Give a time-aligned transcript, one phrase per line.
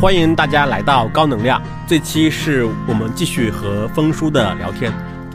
[0.00, 1.62] 欢迎大家来到高能量。
[1.86, 4.90] 这期是我们继续和风叔的聊天。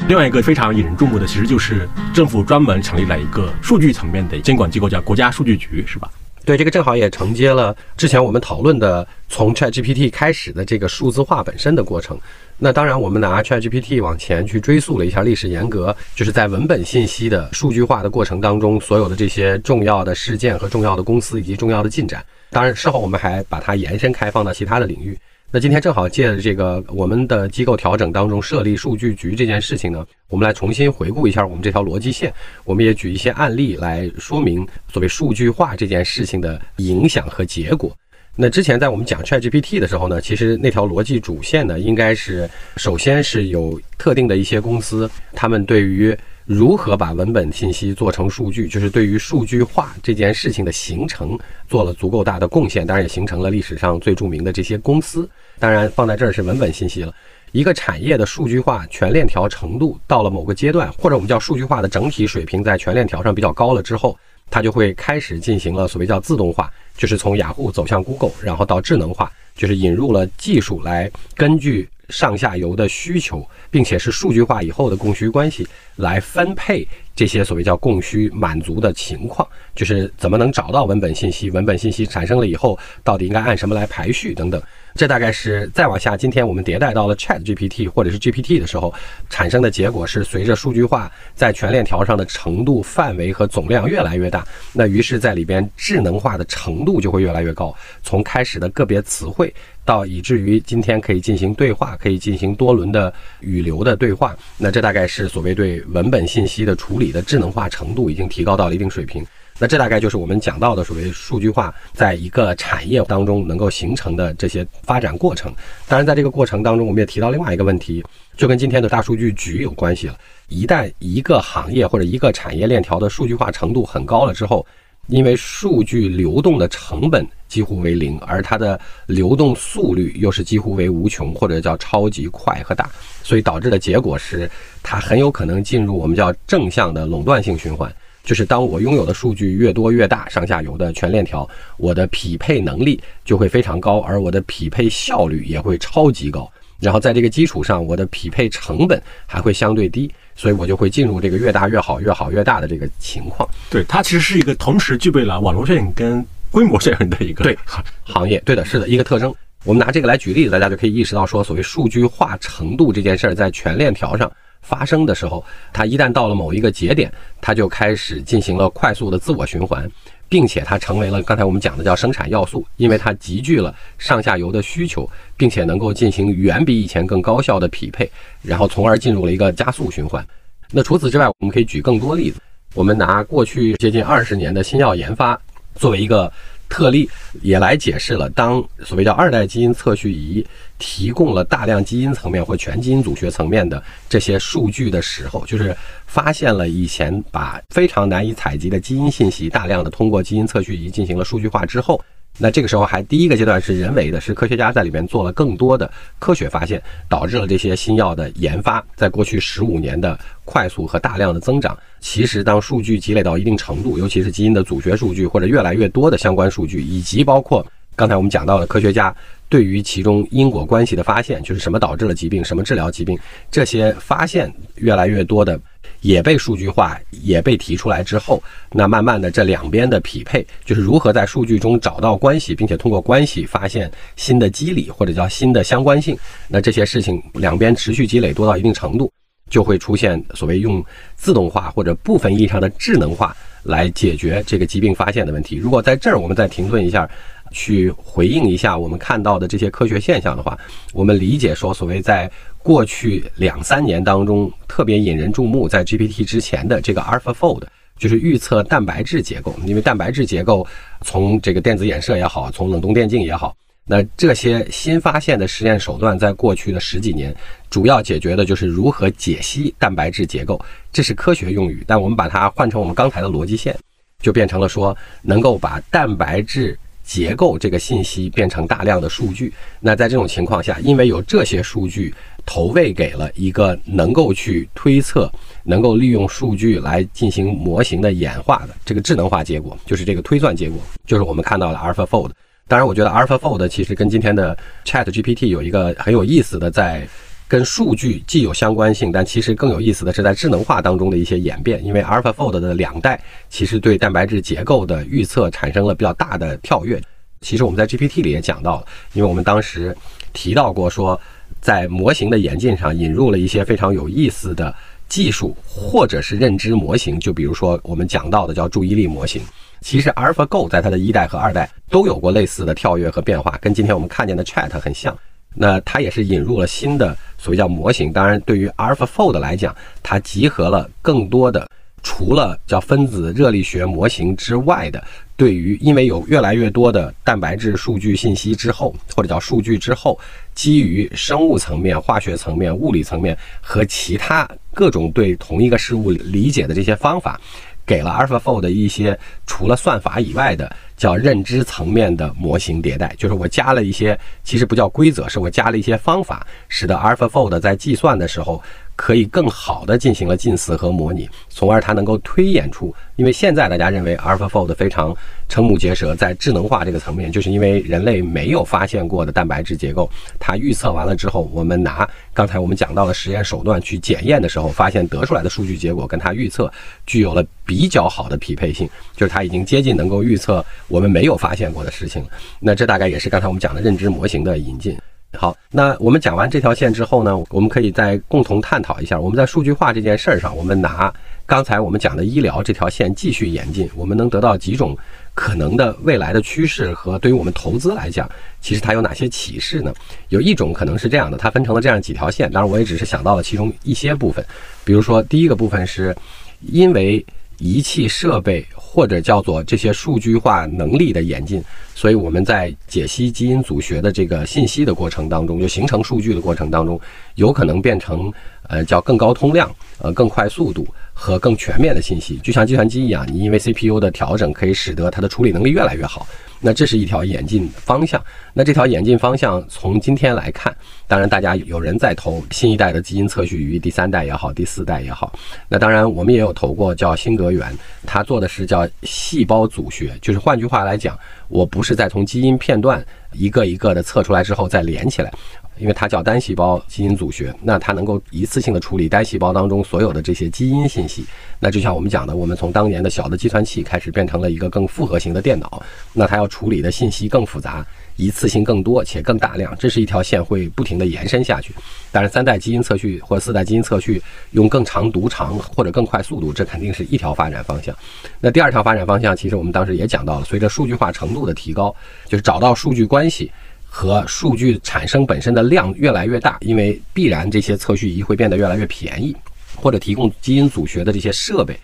[0.07, 6.09] 另外一个非常引人注目的，其实就是政府专门成立了一个数据层面的监管机构，叫国家数据局，是吧？
[6.45, 12.17] 对，这个正好也承接了之前我们讨论的从 ChatGPT 开始的这个数字化本身的过程。
[12.57, 22.23] 那当然，我们拿 ChatGPT 往前去追溯了一下历史沿革，就是在文本信息的数据化的过程当中，所有的这些重要的事件和重要的公司以及重要的进展。
[22.51, 25.17] 当然，事后我们还把它延伸开放到其他的领域。
[25.51, 32.33] 那今天正好借着这个我们的机构调整当中设立数据局这件事情呢，我们来重新回顾一下我们这条逻辑线。
[32.65, 37.95] 我们也举一些案例来说明所谓数据化这件事情的影响和结果。
[38.35, 46.13] 那之前在我们讲 ChatGPT 的时候呢，其实那条逻辑主线呢，应该是首先是有特定的一些公司，他们对于
[46.45, 55.27] 如何把文本信息做成数据，就是对于数据化这件事情的形成做了足够大的贡献，当然也形成了历史上最著名的这些公司。
[55.57, 57.11] 当然放在这儿是文本信息了。
[57.51, 64.15] 一个产业的数据化全链条程度到了某个阶段，或者我们叫数据化的整体水平在全链条上比较高了之后，
[64.51, 71.89] 它就会开始进行了所谓叫自动化，就是从雅虎走向 Google，然后到智能化，就是引入了技术来根据。
[72.09, 75.67] 上下游的需求，并且是数据化以后的供需关系
[75.97, 84.61] 来分配这些所谓叫供需满足的情况，就是怎么能找到文本信息，文本信息产生了以后，到底应该按什么来排序等等。
[84.93, 88.93] 这大概是再往下，今天我们迭代到了 Chat GPT 或者是 GPT 的时候，
[89.29, 97.75] 产生的结果是随着数据化在全链条上的程度、范围和总量越来越大，那于是在里边智能化的程度就会越来越高。
[98.03, 99.53] 从开始的个别词汇。
[99.85, 109.25] 到以至于今天可以进行对话，可以进行多轮的语流的对话，那这大概是所谓对文本信息的处理的智能化程度已经提高到了一定水平。
[109.57, 115.49] 那这大概就是我们讲到的所谓数据化在一个产业当中能够形成的这些发展过程。
[115.87, 118.03] 当然，在这个过程当中，我们也提到另外一个问题，
[118.35, 120.17] 就跟今天的大数据局有关系了。
[120.49, 124.65] 一旦一个行业或者一个产业链条的数据化程度很高了之后，
[125.07, 132.89] 因为数据流动的成本几乎为零，而它的流动速率又是几乎为无穷，或者叫超级快和大，
[133.23, 134.51] 所以导致的结果是，
[134.83, 137.89] 它很有可能进入我们叫正向的垄断性循环。
[138.25, 146.51] 就是当我拥有的数据越多越大，上下游的全链条，我的匹配能力就会非常高，而我的匹配效率也会超级高。
[146.81, 150.11] 然后在这个基础上，我的匹配成本还会相对低。
[150.37, 153.47] 所以我就会进入这个越大越好、越好越大的这个情况。
[153.69, 156.21] 对，它其实是一个同时具备了网络效应跟
[156.51, 157.57] 规模这样的一个对
[158.03, 158.41] 行业。
[158.45, 159.33] 对的，是的一个特征。
[159.63, 167.11] 我们拿这个来举例子，大家就可以意识到说，所谓数据化程度这件事儿，在全链条上发生的时候，它一旦到了某一个节点，
[167.41, 169.89] 它就开始进行了快速的自我循环。
[170.27, 175.07] 并且它成为了刚才我们讲的叫生产要素，因为它集聚了上下游的需求，
[175.37, 178.09] 并且能够进行远比以前更高效的匹配，
[178.41, 180.25] 然后从而进入了一个加速循环。
[180.71, 182.41] 那除此之外，我们可以举更多例子。
[182.73, 185.39] 我们拿过去接近二十年的新药研发
[185.75, 186.31] 作为一个。
[186.67, 187.07] 特例
[187.43, 190.45] 也来解释了，当所谓叫二代基因测序仪
[190.79, 195.77] 提供了大量基因层面或全基因组学层面的这些数据的时候，就是
[196.07, 202.03] 发现了以前把非常难以采集的基因信息大量的通过基因测序仪进行了数据化之后。
[202.37, 211.77] 那这个时候还第一个阶段是人为的，是科学家在里面做了更多的科学发现，导致了这些新药的研发在过去十五年的快速和大量的增长。
[212.01, 217.65] 其实当数据积累到一定程度，尤其是基因的组学数据或者越来越多的相关数据，以及包括
[217.95, 219.15] 刚才我们讲到的科学家
[219.47, 223.17] 对于其中因果关系的发现，就是什么导致了疾病，什么治疗疾病，
[223.49, 225.59] 这些发现越来越多的。
[226.01, 228.41] 也被数据化，也被提出来之后，
[228.71, 236.15] 那慢慢的这两边的匹配，就是如何在数据中找到关系，并且通过关系发现新的机理或者叫新的相关性。
[236.47, 239.11] 那这些事情两边持续积累多到一定程度，
[239.49, 240.83] 就会出现所谓用
[241.15, 245.55] 自动化或者部分意义上的智能化来解决这个疾病发现的问题。
[245.55, 247.09] 如果在这儿我们再停顿一下。
[247.55, 250.59] 去回应一下我们看到的这些科学现象的话，
[250.91, 252.29] 我们理解说，所谓在
[252.61, 257.63] 过去两三年当中特别引人注目，在 GPT 之前的这个 AlphaFold，
[257.97, 259.55] 就是预测蛋白质结构。
[259.65, 260.67] 因为蛋白质结构
[261.01, 263.55] 从这个电子衍射也好，从冷冻电镜也好，
[263.85, 267.33] 那这些新发现的实验手段，在过去的十几年，
[267.69, 270.59] 主要解决的就是如何解析蛋白质结构，
[270.91, 271.85] 这是科学用语。
[271.87, 273.73] 但我们把它换成我们刚才的逻辑线，
[274.19, 276.77] 就变成了说，能够把蛋白质。
[277.05, 282.13] 结构这个信息变成大量的数据，那在这种情况下，因为有这些数据
[282.45, 285.31] 投喂给了一个能够去推测、
[285.63, 292.31] 能够利用数据来进行模型的演化的这个智能化结果，就是这个推算结果，就是我们看到的 AlphaFold。
[292.67, 297.07] 当然，我觉得 AlphaFold 其实跟今天的 Chat GPT 有一个很有意思的，在
[297.47, 301.83] 跟数据既有相关性，但其实更有意思的是在智能化当中的一些演变。
[301.85, 307.01] 因为 AlphaFold 的两代其实对蛋白质结构的预测产生了比较大的跳跃。
[307.41, 309.95] 其实我们在 GPT 里也讲到了，因为我们当时
[310.33, 311.19] 提到过说，
[311.61, 314.73] 在模型的演进上引入了一些非常有意思的
[315.07, 319.43] 技术，或者是认知模型，就比如说我们讲到的叫注意力模型。
[319.81, 325.15] 其实 AlphaGo 在它的一代和二代都有过类似的跳跃和变化，跟今天我们看见的 Chat 很像。
[325.55, 328.13] 那它也是引入了新的所谓叫模型。
[328.13, 331.67] 当然，对于 AlphaFold 来讲，它集合了更多的
[332.03, 335.03] 除了叫分子热力学模型之外的，
[335.35, 340.19] 对于因为有越来越多的蛋白质数据信息之后，或者叫数据之后，
[340.53, 347.39] 基于生物层面、化学层面、物理层面和其他各种对同一个事物理解的这些方法。
[347.87, 349.15] 给了 AlphaFold 一些
[349.45, 358.61] 除了算法以外的叫认知层面的模型迭代，就是我加了一些，其实不叫规则，是我加了一些方法，使得 AlphaFold 在计算的时候。
[358.95, 362.93] 可以更好的进行了近似和模拟，从而它能够推演出。
[363.17, 365.15] 因为现在大家认为 AlphaFold 非常
[365.49, 370.09] 瞠目结舌，在智能化这个层面，就是因为人类没有发现过的蛋白质结构，
[370.39, 376.71] 它预测完了之后，我们拿刚才我们讲到的实验手段去检验的时候，发现得出来的数据结果跟它预测
[377.05, 382.25] 具有了比较好的匹配性，就是它已经接近能够预测我们没有发现过的事情。
[382.59, 384.97] 那这大概也是刚才我们讲的认知模型的引进。
[385.35, 391.13] 好，那我们讲完这条线之后呢，我们可以再共同探讨一下，我们在数据化这件事儿上，我们拿
[391.45, 394.97] 刚才我们讲的医疗这条线继续演进，我们能得到几种
[395.33, 398.29] 可能的未来的趋势和对于我们投资来讲，
[398.61, 399.93] 其实它有哪些启示呢？
[400.29, 404.43] 有一种可能是这样的，它分成了这样几条线，当然我也只是想到了其中一些部分，
[404.83, 406.15] 比如说第一个部分是
[406.61, 407.23] 因为
[407.59, 408.65] 仪器设备。
[408.95, 411.61] 或者叫做这些数据化能力的演进，
[411.93, 416.97] 所以我们在解析基因组学的这个信息的过程当中，就形成数据的过程当中，
[417.35, 418.31] 有可能变成
[418.69, 420.87] 呃叫更高通量、呃更快速度
[421.17, 426.27] 和更全面的信息，就像计算机一样，你因为 CPU 的调整可以使得它的处理能力越来越好。
[426.59, 428.21] 那这是一条演进方向。
[428.53, 430.75] 那这条演进方向从今天来看，
[431.07, 435.31] 当然大家有人在投新一代的基因测序仪，第三代也好，第四代也好。
[435.69, 437.71] 那当然我们也有投过叫新格源，
[438.05, 441.17] 它做的是叫细胞组学，就是换句话来讲，
[441.47, 445.31] 我不是在从基因片段一个一个的测出来之后再连起来。
[445.77, 451.25] 因为它叫单细胞基因组学，那它能够一次性的处理单细胞当中所有的这些基因信息。
[451.59, 455.81] 那就像我们讲的，我们从当年的小的计算器开始变成了一个更复合型的电脑，
[456.13, 457.85] 那它要处理的信息更复杂，
[458.15, 459.75] 一次性更多且更大量。
[459.77, 461.73] 这是一条线会不停的延伸下去。
[462.11, 467.95] 但是三代基因测序或四代基因测序用更长读长或者更快速度，这肯定是一条发展方向。
[468.39, 471.93] 那第二条发展方向，其实我们当时也讲到了，随着数据化程度的提高，
[472.25, 473.51] 就是找到数据关系。
[473.97, 479.33] 和数据产生本身的量越来越大，因为必然这些测序仪会变得越来越便宜，
[479.73, 481.79] 或者提供基因组学的这些设备，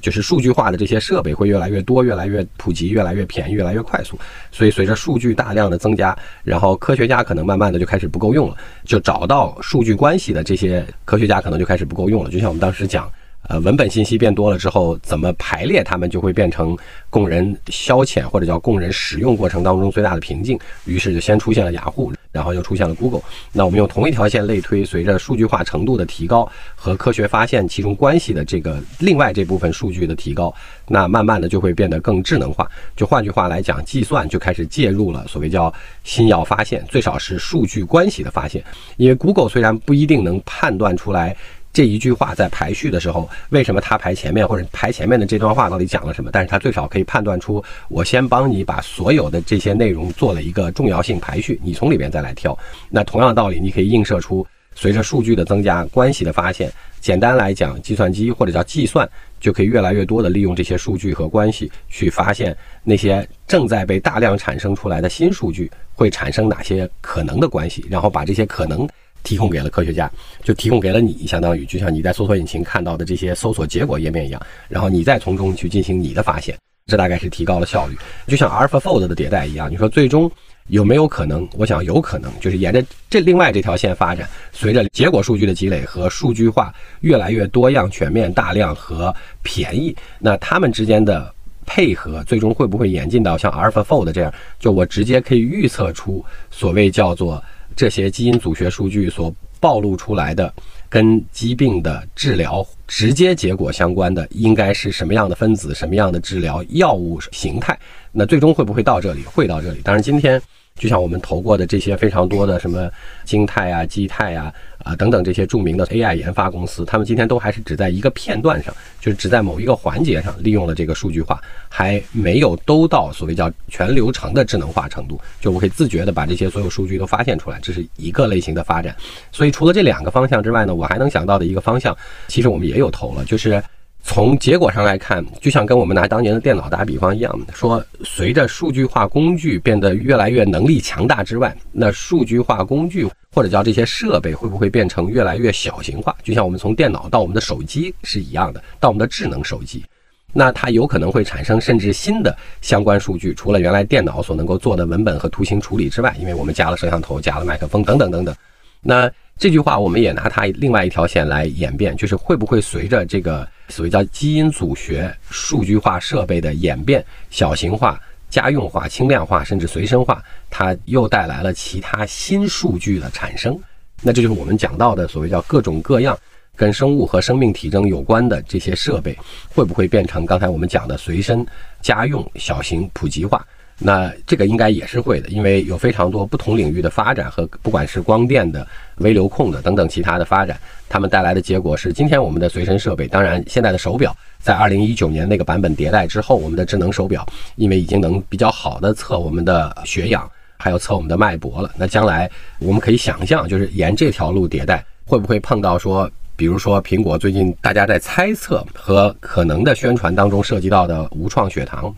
[0.00, 4.16] 就是数据化的这些设备会越来越多、越来越普及、越来越便宜、越来越快速。
[4.52, 12.30] 所以随着数据大量的增加，然后科学家可能慢慢的就开始不够用了，就找到数据关系的这些科学家可能就开始不够用了。
[12.30, 13.10] 就像我们当时讲。
[13.48, 16.76] 呃，文本信息变多了之后，怎么排列它们就会变成
[17.08, 20.58] 供人消遣或者叫供人使用过程当中最大的瓶颈。
[20.84, 23.22] 于是就先出现了雅虎，然后又出现了 Google。
[23.52, 30.52] 那我们用同一条线类推，随着数据化程度的提高和科学发现其中关系的这个另外这部分数据的提高，
[30.88, 32.68] 那慢慢的就会变得更智能化。
[32.96, 35.72] 就换句话来讲，计算就开始介入了所谓叫
[36.02, 38.62] 新药发现，最少是数据关系的发现。
[38.96, 41.36] 因为 Google 虽然不一定能判断出来。
[41.76, 46.30] 这一句话在排序的时候，为什么它排前面，或者排前面的这段话到底讲了什么？
[46.32, 52.58] 但是它最少可以判断出，我先帮你把所有的这些内容做了一个重要性排序，你从里边再来挑。
[52.88, 59.06] 那同样道理，你可以映射出，随着数据的增加，关系的发现，简单来讲，计算机或者叫计算
[59.38, 68.88] 就可以越来越多的利用这些数据和关系去发现那些正在被大量产生出来的新数据会产生哪些可能的关系，然后把这些可能。
[69.26, 70.08] 提供给了科学家，
[70.44, 76.56] 就提供给了你，相当于就像你在搜索引擎看到的这些搜索结果页面一样，然后你再从中去进行你的发现，
[76.86, 77.96] 这大概是提高了效率。
[78.28, 80.30] 就像 AlphaFold 的迭代一样，你说最终
[80.68, 81.46] 有没有可能？
[81.56, 82.80] 我想有可能，就是沿着
[83.10, 91.34] 这另外这条线发展，随着结果数据的积累和数据化越来越多样、全面、大量和便宜，那它们之间的
[91.66, 94.32] 配合最终会不会演进到像 AlphaFold 这样？
[94.60, 97.42] 就我直接可以预测出所谓叫做。
[97.76, 100.52] 这些基因组学数据所暴露出来的
[100.88, 107.78] 跟疾病的治疗直接结果相关的应该是什么样的分子、什么样的治疗药物形态？
[108.12, 109.22] 那最终会不会到这里？
[109.24, 109.80] 会到这里。
[109.84, 110.40] 当然，今天
[110.76, 112.90] 就像我们投过的这些非常多的什么
[113.24, 114.52] 晶泰啊、基泰啊。
[114.86, 125.20] 啊，等等这些著名的 AI 研发公司，他们今天都还是只在一个片段上，就是只在某一个环节上利用了这个数据化，还没有都到所谓叫全流程的智能化程度。
[125.40, 128.94] 就我可以自觉的把这些所有数据都发现出来，这是一个类型的发展。
[129.32, 131.96] 所以除了这两个方向之外呢，我还能想到的一个方向，
[132.28, 133.60] 其实我们也有投了，就是。
[134.08, 146.16] 从结果上来看，就像跟我们拿当年的电脑打比方一样，说随着数据化工具变得越来越能力强大之外，那数据化工具或者叫这些设备会不会变成越来越小型化？
[146.22, 149.84] 就像我们从电脑到我们的手机是一样的，到我们的智能手机，
[150.32, 158.34] 那它有可能会产生甚至新的相关数据，除了原来电脑所能够做的文本和图形处理之外，因为我们加了摄像头、加了麦克风等等等等，
[158.80, 159.10] 那。
[159.38, 168.00] 这句话我们也拿它另外一条线来演变，就是会不会随着这个所谓叫基因组学数据化设备的演变、小型化、
[168.30, 173.58] 家用化、轻量化，甚至随身化，它又带来了其他新数据的产生？
[174.00, 176.18] 那这就是我们讲到的所谓叫各种各样
[176.54, 179.14] 跟生物和生命体征有关的这些设备，
[179.50, 181.46] 会不会变成刚才我们讲的随身、
[181.82, 183.46] 家用、小型、普及化？
[183.78, 188.66] 那这个应该也是会的，因为有非常多不同领域的发展和不管是光电的、
[188.96, 201.70] 微流控的等等其他的发展，他们带来的结果是，今天我们的随身设备，当然现在的手表，在二零一九年那个版本迭代之后，我们的智能手表，因为已经能比较好的测我们的血氧，还有测我们的脉搏了。
[201.76, 211.94] 那将来我们可以想象，就是沿这条路迭代，会不会碰到说，比如说苹果最近大家在猜测和可能的宣传当中涉及到的无创血糖。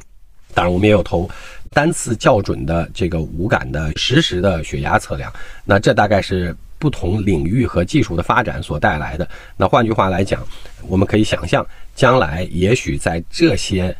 [0.55, 1.29] 当然，我们也有投
[1.71, 5.33] 单次校准的这个无感的实时的血压测量。
[5.65, 9.29] 那这大概是不同领域和技术的发展所带来的。
[9.57, 10.41] 那换句话来讲，
[10.89, 13.95] 我们可以想象，将来也许在这些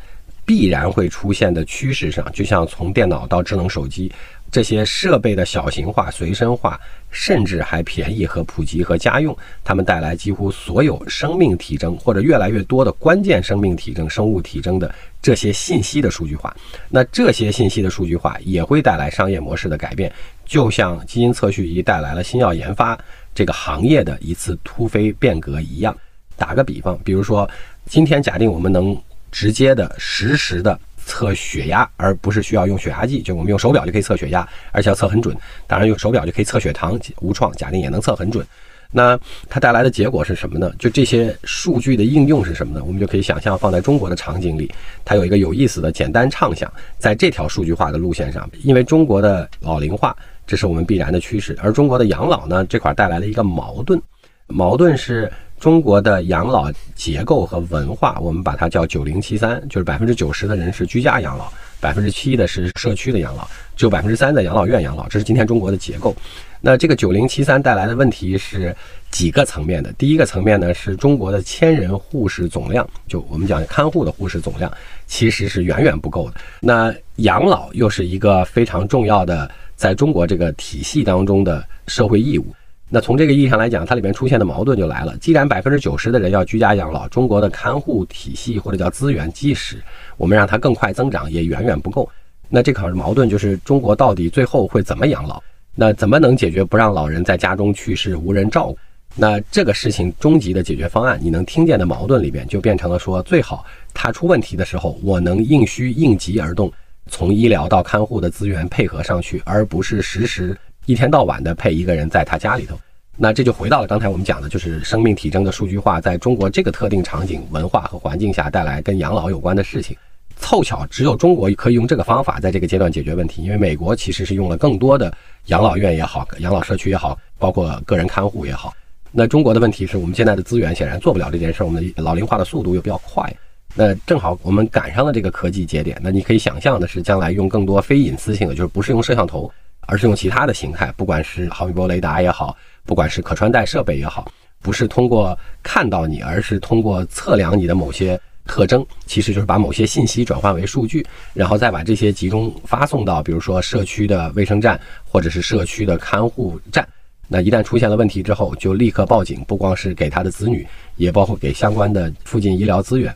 [0.45, 4.11] 必然会出现的趋势上，就像从电脑到智能手机。
[4.51, 6.79] 这些设备的小型化、随身化，
[7.11, 16.55] 甚至还便宜和普及和家用，它们带来几乎所有生命体征或者越来越多的关键生命体征、生物体征的这些信息的数据化。
[16.89, 20.11] 那这些信息的数据化也会带来商业模式的改变，
[20.45, 22.97] 就像基因测序仪带来了新药研发
[23.35, 25.95] 这个行业的一次突飞变革一样。
[26.35, 27.49] 打个比方，比如说
[27.85, 28.99] 今天假定我们能
[29.31, 30.79] 直接的、实时的。
[31.09, 35.35] 测血压，而不是需要用血压计，就我们用手表就可以测血压，而且要测很准。
[35.65, 38.45] 当然，用手表就可以测血糖，无创假定也能测很准。
[38.91, 40.71] 那它带来的结果是什么呢？
[40.77, 42.83] 就这些数据的应用是什么呢？
[42.85, 44.71] 我们就可以想象放在中国的场景里，
[45.03, 53.99] 它有一个有意思的简单畅想，在这条数据化的路线上，因为中国的老龄化，这是我们必然的趋势，而中国的养老呢，这块带来了一个矛盾，
[54.47, 55.31] 矛盾是。
[55.59, 61.51] 中国的养老结构和文化，我们把它叫“九零七三”，就是百分之九十的人是居家养老，
[61.81, 65.07] 百分之七的是社区的养老，只有百分之三在养老院养老。
[65.09, 66.15] 这是今天中国的结构。
[66.61, 68.73] 那这个“九零七三”带来的问题是
[69.11, 69.91] 几个层面的。
[69.93, 74.71] 第一个层面呢，是中国的千人护士总量，就我们讲看护的护士总量，
[75.07, 76.35] 其实是远远不够的。
[76.61, 82.45] 那养老又是一个非常重要的，在中国这个体系当中的社会义务。
[82.91, 85.15] 那从这个意义上来讲，它里面出现的矛盾就来了。
[85.17, 89.77] 既然百分之九十的人要居家养老，中国的看护体系或者叫资源，即使
[90.17, 92.09] 我们让它更快增长，也远远不够。
[92.49, 95.39] 那这可是矛盾就是中国到底最后会怎么养老？
[95.75, 98.77] 那怎么能解决不让老人在家中去世、无人照顾？
[99.15, 106.71] 那这个事情终极的解决方案，你能听见的矛盾里边就变成了说，最好他出问题的时候，我能应需应急而动，
[107.07, 110.57] 从医疗到看护的资源配合上去，而不是实时。
[110.89, 112.75] 一天到晚的配一个人在他家里头，
[113.15, 119.95] 那这就回到了刚才我们讲的，就是生命体征的数据化，在中国这个特定场景、文化和环境下带来跟养老有关的事情。
[120.37, 125.13] 凑巧只有中国可以用这个方法在这个阶段解决问题，因为美国其实是用了更多的
[125.45, 128.73] 养老院也好、养老社区也好，包括个人看护也好。
[129.11, 133.31] 那中国的问题是我们现在的资源显然做不了这件事，我们的老龄化的速度又比较快。
[133.75, 139.51] 那正好我们赶上了这个科技节点，那你可以想象的是，将来用更多非隐私性的，就是不是用摄像头。
[139.89, 142.55] 而是用其他的形态，不管是毫米波雷达也好，
[142.85, 144.31] 不管是可穿戴设备也好，
[144.61, 156.87] 不是通过看到你，而是通过测量你的某些特征，其实就是把某些信息转换为数据，然后再把这些集中发送到，比如说社区的卫生站或者是社区的看护站。
[157.27, 160.67] 那一旦出现了问题之后，就立刻报警，不光是给他的子女，
[160.97, 163.15] 也包括给相关的附近医疗资源。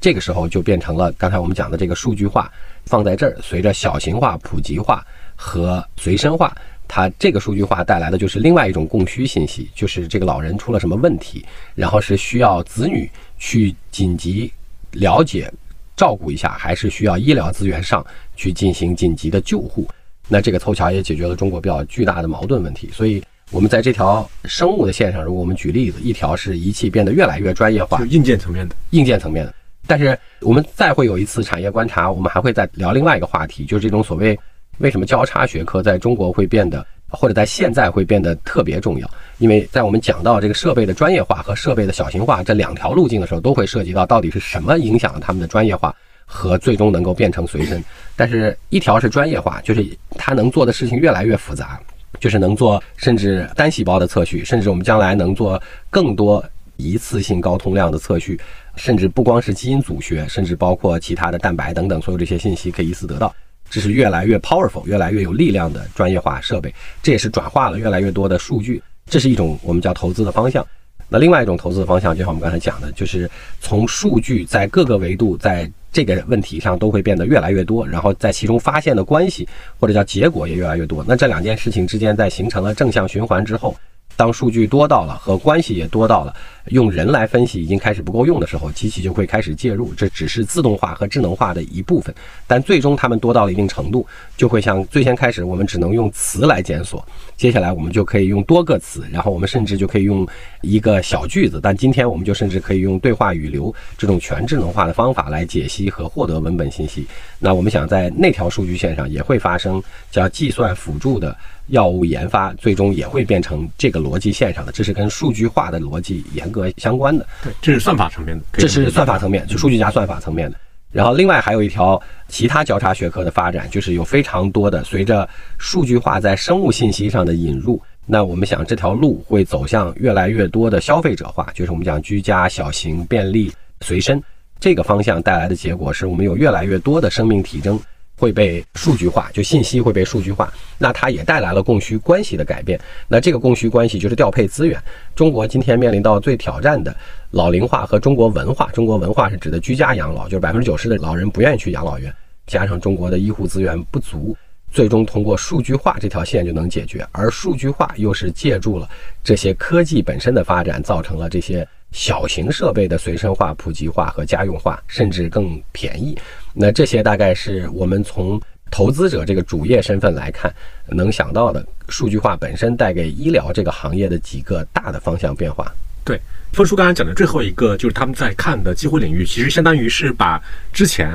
[0.00, 2.52] 这个时候就变成了刚才我们讲的这个数据化
[2.84, 5.02] 放在这儿，随着小型化、普及化。
[5.36, 14.52] 和随身化它这个数据化带来的就是另外一种供需信息，就是这个老人出了什么问题，然后是需要子女去紧急
[14.92, 15.52] 了解、
[15.96, 18.04] 照顾一下，还是需要医疗资源上
[18.36, 19.88] 去进行紧急的救护。
[20.28, 22.88] 那这个凑巧也解决了中国比较巨大的矛盾问题。
[22.92, 28.74] 所以，我们在这条生物的线上，如果我们举例子，一条是仪器变得越来越专业化就，硬件层面的。
[28.90, 29.54] 硬件层面的。
[29.86, 34.38] 但是我们再会有一次产业观察，我们还会再聊另外一个话题，就是这种所谓
[34.78, 39.08] 为什么交叉学科在中国会变得，或者在现在会变得特别重要。
[39.38, 47.82] 因为在我们讲到这个设备的专业化和设备的小型化这两条路径的时候，都会涉及到到底是什么影响了他们的专业化和最终能够变成随身。
[48.16, 51.80] 但是一条是专业化，就是它能做的事情越来越复杂，
[52.20, 56.44] 就是能做甚至单细胞的测序，甚至我们将来能做更多
[56.76, 58.40] 一次性高通量的测序，
[58.76, 63.34] 甚至不光是基因组学，甚至包括其他的蛋白等等，所有这些信息可以一次得到。
[63.74, 70.64] 这是越来越 powerful、越来越有力量的专业化设备，这也是转化了越来越多的数据，这是一种我们叫投资的方向。
[71.08, 73.28] 那另外一种投资的方向，就像我们刚才讲的，就是
[73.60, 79.48] 从数据在各个维度在这个问题上都会变得越来越多，然后在其中发现的关系
[79.80, 81.04] 或者叫结果也越来越多。
[81.08, 83.76] 那这两件事情之间在形成了正向循环之后，
[84.16, 86.34] 当数据多到了和关系也多到了，
[86.66, 89.92] 用人来分析已经开始不够用的时候，机器就会开始介入。
[89.94, 92.14] 这只是自动化和智能化的一部分，
[92.46, 94.06] 但最终它们多到了一定程度，
[94.36, 97.06] 就会像最先开始我们只能用词来检索，
[97.36, 100.26] 接下来我们就可以用多个词，然后我们甚至就可以用
[100.62, 107.06] 一个小句子，但今天我们就甚至可以用对话语流这种全智能化的方法来解析和获得文本信息。
[107.38, 111.36] 那我们想在那条数据线上也会发生叫计算辅助的
[111.68, 117.26] 药物研发，最终也会变成这个逻辑线上的，这是跟数据化的逻辑严格相关的。
[117.42, 120.56] 对，这是算法层面的，这是算法层面，就数据加算法层面的。
[120.92, 125.28] 然后另外还有一条其他交叉学科的发展，就是有非常多的随着
[125.58, 134.22] 数据化在生物信息上的引入，那我们想这条路会走向越来越多的消费者化，就是我们讲居家、小型、便利、随身
[134.60, 137.76] 这个方向带来的结果，是我们有越来越多的生命体征
[138.16, 142.78] 会被数据化，就信息会被数据化，那它也带来了供需关系的改变。
[143.08, 144.80] 那这个供需关系就是调配资源。
[145.14, 146.94] 中国今天面临到最挑战的
[147.32, 148.70] 老龄化和中国文化。
[148.72, 152.14] 中国文化是指的居家养老，就是百分之九十的老人不愿意去养老院，
[152.46, 154.36] 加上中国的医护资源不足，
[154.70, 157.06] 最终通过数据化这条线就能解决。
[157.10, 158.88] 而数据化又是借助了
[159.22, 166.16] 这些科技本身的发展，造成了这些小型设备的随身化、普及化和家用化，甚至更便宜。
[166.54, 168.40] 那这些大概是我们从
[168.70, 170.52] 投资者这个主业身份来看，
[170.86, 175.70] 能想到的数据化本身带给医疗这个行业的几个大的方向变化。
[176.04, 176.20] 对，
[176.52, 181.10] 峰叔刚才讲的最后一个，就是他们在看的机会领域，其实相当于是把之前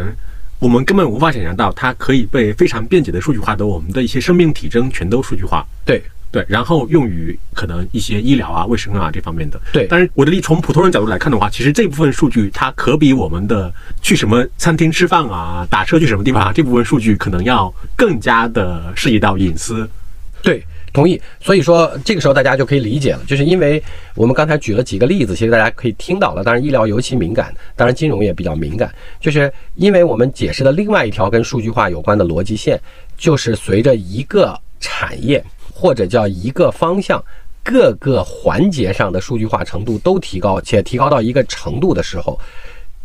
[0.60, 5.65] 我们根本无法想象到它可以被非常便捷的数据化的我们的一些生命体征全都数据化。
[5.86, 9.60] 对对，然后用于可能一些医疗啊、卫生啊这方面的。
[9.74, 19.89] 对但是我的理从普通人角度来看的话，其实这部分数据它可比我们的去什么餐厅吃饭啊、打车去什么地方啊这部分数据可能要更加的涉及到隐私。
[20.42, 20.63] 对，
[20.94, 21.20] 同意。
[21.42, 23.82] 所以说这个时候大家就可以理解了，就是因为
[24.15, 26.44] 我们刚才举了几个例子，其实大家可以听到了。
[26.44, 28.89] 当然，医疗尤其敏感，当然金融也比较敏感，
[29.20, 32.80] 就是因为我们解释的另外一条跟数据化有关的逻辑线，
[33.18, 35.44] 就是随着一个产业
[35.80, 37.24] 或者叫一个方向。
[37.62, 42.39] 各个环节上的数据化程度都提高，且提高到一个程度的时候，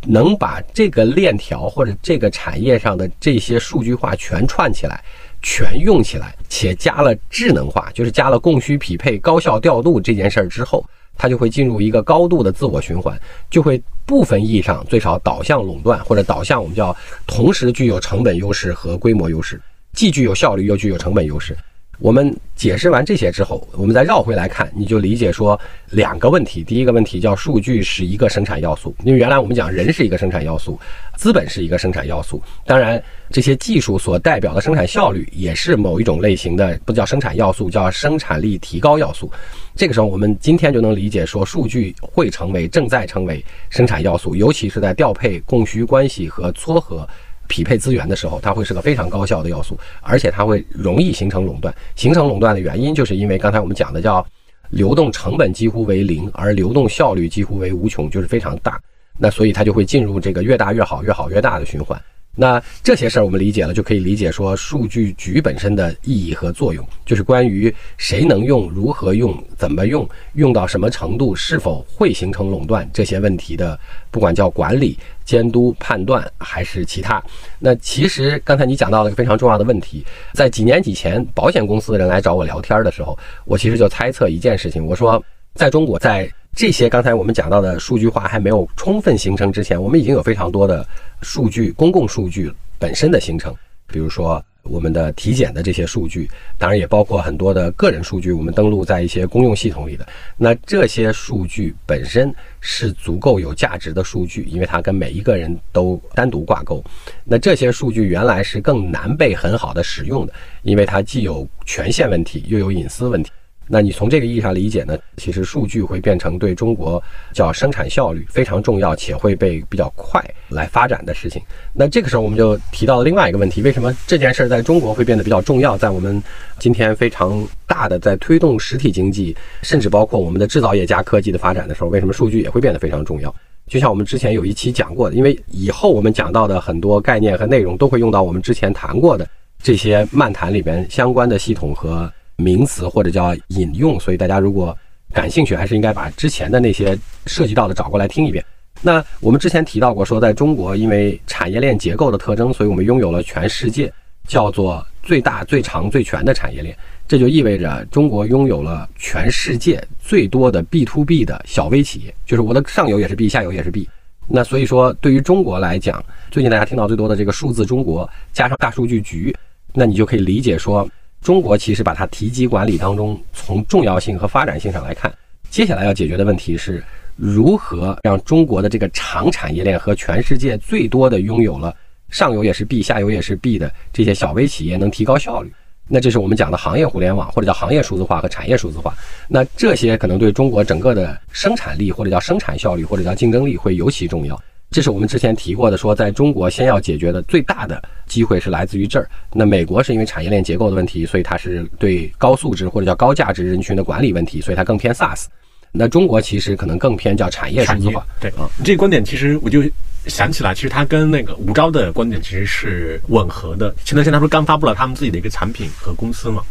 [0.07, 5.05] 能把这个链条或者这个产业上的这些数据化全串起来，
[5.43, 10.83] 全用起来，且加了智能化，就是加了供需匹配、高效调度这件事儿之后，
[11.19, 19.61] 它就会进入一个高度的自我循环，就会部分意义上最少导向垄断，或者导向我们叫同时具有成本优势和规模优势，
[19.93, 21.55] 既具有效率又具有成本优势。
[21.99, 25.59] 我们解释完这些之后，我们再绕回来看，你就理解说
[25.91, 26.63] 两个问题。
[26.63, 30.79] 第一个问题叫数据是一个生产要素，因为原来我们讲人是一个生产要素，
[31.17, 32.43] 资本是一个生产要素。
[32.67, 39.31] 当然，这些技术所代表的生产效率也是某一种类型的，不叫生产要素，叫生产力提高要素。
[39.77, 47.09] 这个时候，我们今天就能理解说，数据会成为正在成为生产要素，尤其是在调配供需关系和撮合。
[47.55, 51.73] 匹配资源的时候，它会是个非常高效的要素，而且它会容易形成垄断。
[51.95, 54.27] 形成垄断的原因，就是因为刚才我们讲的叫
[54.71, 58.81] 流动成本几乎为零，而流动效率几乎为无穷，就是非常大。
[59.17, 61.97] 那所以它就会进入这个越大越好、越好越大的循环。
[62.37, 73.79] 那这些事儿我们理解了，就可以理解说数据局本身的意义和作用，就是关于谁能用、如何用、怎么用、用到什么程度、是否会形成垄断这些问题的，
[74.11, 77.23] 不管叫管理、监督、判断还是其他。
[77.59, 85.23] 那其实刚才你讲到了一个非常重要的问题，在几年几前，保险公司的人来找我聊天的时候，我其实就猜测一件事情，我说
[85.55, 86.29] 在中国在。
[86.55, 90.87] 这些刚才我们讲到的数据化还没有充分形成之前，我们已经有非常多的
[91.21, 93.53] 数据，公共数据本身的形成，
[93.89, 100.07] 比如说我们的体检的这些数据，当然也包括很多的个人数据，我们登录在一些公用系统里的。
[100.37, 106.83] 那这些数据本身是足够有价值的数据，因为它跟每一个人都单独挂钩。
[107.25, 113.31] 那这些数据原来是更难被很好的使用的，因为它既有权限问题，又有隐私问题。
[113.67, 114.99] 那你从这个意义上理解呢？
[115.17, 121.41] 其实数据会变成对中国叫生产效率非常重要且会被比较快来发展的事情。
[121.73, 125.79] 那这个时候我们就提到了另外一个问题：为什么这件事儿在中国会变得比较重要？
[125.79, 126.23] 在我们
[126.59, 133.35] 今天非常大的在推动实体经济，甚至包括我们的制造业加科技的发展的时候，为什么数据也会变得非常重要？
[133.67, 139.27] 就像我们之前有一期讲过的，因为以后我们讲到的很多概念和内容都会用到我们之前谈过的
[139.63, 142.13] 这些漫谈里边相关的系统和。
[142.37, 144.77] 名词或者叫引用，所以大家如果
[145.13, 148.45] 感兴趣，还是应该把之前的那些涉及到的找过来听一遍。
[148.83, 153.91] 那我们之前提到过，说在中国因为产业链结构的特征，所以我们拥有了全世界
[154.27, 156.77] 叫做最大、最长、最全的产业链。
[157.07, 163.89] 这就意味着中国拥有了全世界最多的 B to B 的小微企业，就是我的上游也是 B，下游也是 B。
[164.27, 169.35] 那所以说，对于中国来讲，最近大家听到最多的这个数字中国加上大数据局，
[169.73, 170.87] 那你就可以理解说。
[171.25, 175.11] 中国其实把它提及管理当中，从重要性和发展性上来看，
[175.49, 176.85] 接下来要解决的问题是
[177.17, 181.75] 如何让中国的这个长产业链和全世界最多的拥有了
[182.11, 185.51] 上游也是 B、下游也是 B 的这些小微企业能提高效率。
[185.89, 188.95] 那这是我们讲的行业互联网，或者叫行业数字化和产业数字化。
[189.27, 194.39] 那这些可能对中国整个的生产力，或者叫生产效率，或者叫竞争力会尤其重要。
[194.75, 199.09] 这是我们之前提过的，说在中国先要解决的最大的机会是来自于这儿。
[199.33, 205.27] 那美国是因为产业链结构的问题，所以它是对高素质或者叫高价值人群的管理问题，所以它更偏 SaaS。
[205.71, 208.05] 那中国其实可能更偏叫产业数字化。
[208.21, 209.63] 对啊，这个观点其实我就
[210.09, 213.73] 想起来，其实它跟那个吴钊的观点其实是吻合的。
[213.85, 216.43] 前段时间他不是刚发布了他们自己的一个产品和公司嘛，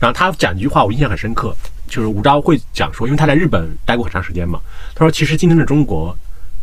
[0.00, 1.54] 然后他讲一句话我印象很深刻，
[1.86, 4.58] 就是吴钊会讲说，因为他在日本待过很长时间嘛，
[4.94, 6.16] 他说其实今天的中国。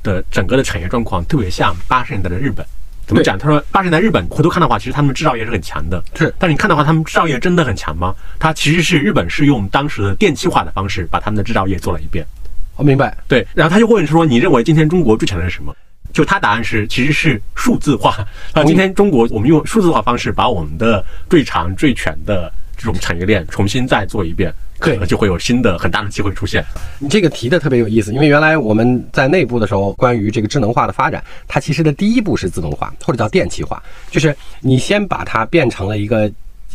[0.05, 2.63] 的整个的产业状况特别像八十年代的日本，
[3.07, 3.37] 怎么讲？
[3.37, 6.01] 他说八十年代日本回头看的话，其实他们制造业是很强的。
[6.13, 8.13] 是，但是你看的话，他们制造业真的很强吗？
[8.39, 12.23] 它其实是日本是用当时的电气化的方式把他们的制造业做了一遍。
[12.75, 13.17] 我明白。
[13.27, 15.75] 对，然后他就问说：“你认为今天中国最强的是什么？”
[16.13, 18.25] 就他答案是，其实是数字化。
[18.53, 24.53] 啊，今天中国我们用数字化方式把我们的最长最全的这种产业链重新再做一遍。
[24.79, 26.63] 可能就会有新的很大的机会出现。
[26.99, 36.29] 你这个提的特别有意思，因为原来我们在内部的时候，关于这个智能化的发展，它其实的第一步是自动化，或者叫电气化，就是你先把它变成了一个，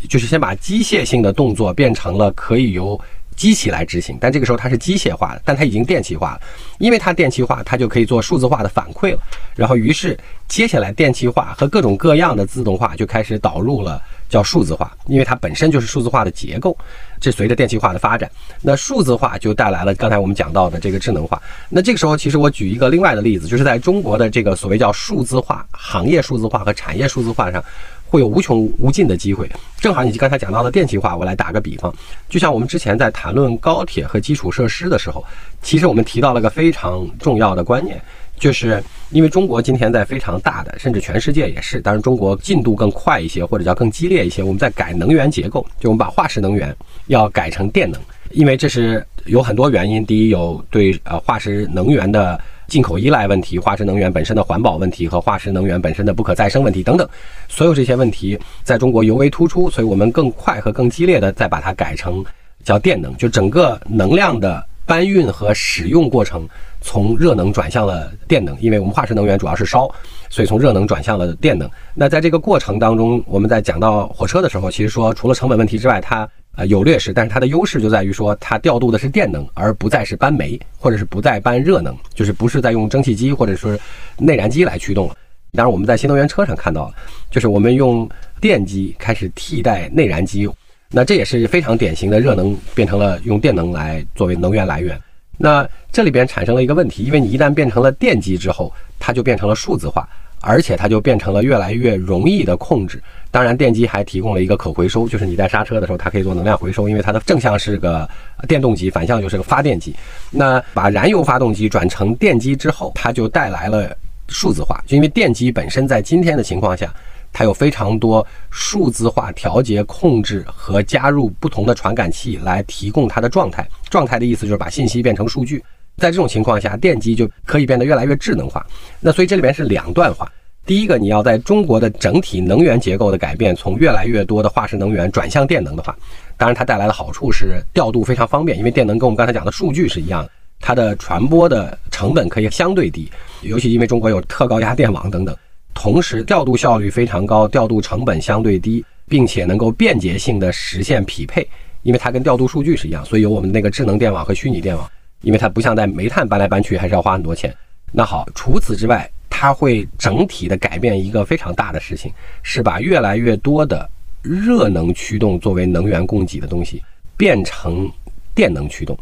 [0.09, 2.99] 就是先把机械性的动作变成了可以由
[3.37, 4.17] 机器来执行。
[4.21, 6.41] 但这个时候它是机械化的，但它已经电气化了，
[6.79, 9.21] 因为它电气化，它就可以做数字化的反馈了。
[9.55, 14.03] 然后于是接下来电气化和各种各样的自动化就开始导入了。
[14.31, 16.75] 叫数字化，因为它本身就是数字化的结构。
[17.21, 18.31] 这随着电气化的发展，
[18.63, 21.39] 那数字化就带来了刚才我们讲到的这个智能化。
[21.69, 27.63] 那这个时候，其实我举一个另外的例子，就是在中国的这个所谓叫数字化、行业数字化和产业数字化上，
[28.07, 29.51] 会有无穷无尽的机会。
[29.79, 31.93] 正好你刚才讲到的电气化，我来打个比方，
[32.31, 35.23] 就像我们之前在谈论高铁和基础设施的时候，
[35.61, 38.01] 其实我们提到了个非常重要的观念。
[38.41, 44.43] 就是因为中国今天在非常大的，甚至全世界也是，当然中国进度更快一些，或者叫更激烈一些。
[44.43, 46.75] 我们在改能源结构，就我们把化石能源
[47.07, 48.01] 要改成电能，
[48.31, 50.05] 因为这是有很多原因。
[50.07, 57.07] 第一，有对呃化石能源的进口依赖问题，化石能源本身的环保问题和化石能源本身的不可再生问题等等，
[57.47, 62.25] 所有这些问题在中国尤为突出，所以我们更快和更激烈的再把它改成
[62.65, 66.49] 叫电能，就整个能量的搬运和使用过程。
[66.81, 69.89] 从热能转向了电能，因为我们化石能源主要是烧，
[70.31, 71.71] 所以从热能转向了电能。
[71.95, 83.79] 那在这个过程当中，我们在讲到火车的时候，其实说除了成本问题之外，它呃有劣势，但是它的优势就在于说它调度的是电能，而不再是搬煤，或者是不再搬热能，就是不是在用蒸汽机或者说
[84.17, 85.15] 内燃机来驱动了。
[85.53, 86.95] 当然我们在新能源车上看到了，
[87.31, 88.09] 就是我们用
[88.41, 90.49] 电机开始替代内燃机，
[90.91, 95.01] 那这也是非常典型的热能变成了用电能来作为能源来源。
[95.39, 100.07] 那这里边产生了一个问题，因为你一旦变成了电机之后，它就变成了数字化，
[100.41, 103.03] 而且它就变成了越来越容易的控制。
[103.31, 108.07] 当然，电机还提供了一个可回收，就是你在刹车的时候，它可以做能量回收，因为它的正向是个
[108.49, 109.95] 电动机，反向就是个发电机。
[110.31, 113.97] 那把燃油发动机转成电机之后，它就带来了
[114.29, 116.93] 数字化，就因为电机本身在今天的情况下，
[117.33, 123.67] 它有非常多数字化调节、控制和加入不同的传感器来提供它的状态。
[123.89, 125.63] 状态的意思就是把信息变成数据。
[125.97, 128.67] 在这种情况下，电机就可以变得越来越智能化。
[129.01, 130.31] 那所以这里边是两段话。
[130.67, 135.97] 第一个，你要在中国的整体能源结构的改变，从越来越多的化石能源转向电能的话，
[136.37, 145.35] 当然它带来的好处是调度非常方便，因为电能跟我们刚才讲的数据是一样的，它的传播的成本可以相对低，尤其因为中国有特高压电网等等，
[145.75, 151.47] 同时调度效率非常高，调度成本相对低，并且能够便捷性的实现匹配，
[151.83, 154.91] 因为它跟调度数据是一样，所以有我们那个智能电网和虚拟电网，
[155.23, 157.55] 因为它不像在煤炭搬来搬去还是要花很多钱。
[157.93, 159.11] 那好，除此之外。
[159.33, 163.89] 它会整体的改变一个非常大的事情，是把越来越多的
[164.21, 166.83] 热能驱动作为能源供给的东西
[167.17, 167.91] 变成
[168.35, 168.99] 电能驱动，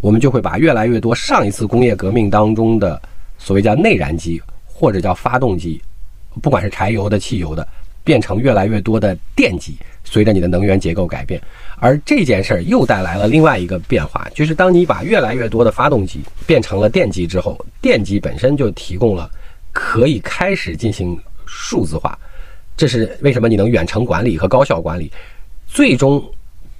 [0.00, 3.00] 我们就会把越来越多上一次工业革命当中的
[3.36, 5.82] 所谓叫内燃机或者叫发动机，
[6.42, 7.66] 不管是柴油的、汽油的，
[8.04, 9.76] 变成越来越多的电机。
[10.02, 11.40] 随着你的能源结构改变，
[11.76, 19.30] 而这件事儿又带来了另外一个变化，就是当你把越来越多的发动机变成了电机之后，电机本身就提供了。
[19.72, 21.16] 可以开始进行
[21.46, 22.18] 数字化，
[22.76, 23.48] 这是为什么？
[23.48, 25.12] 你能远程管理和高效管理，
[25.68, 26.20] 最终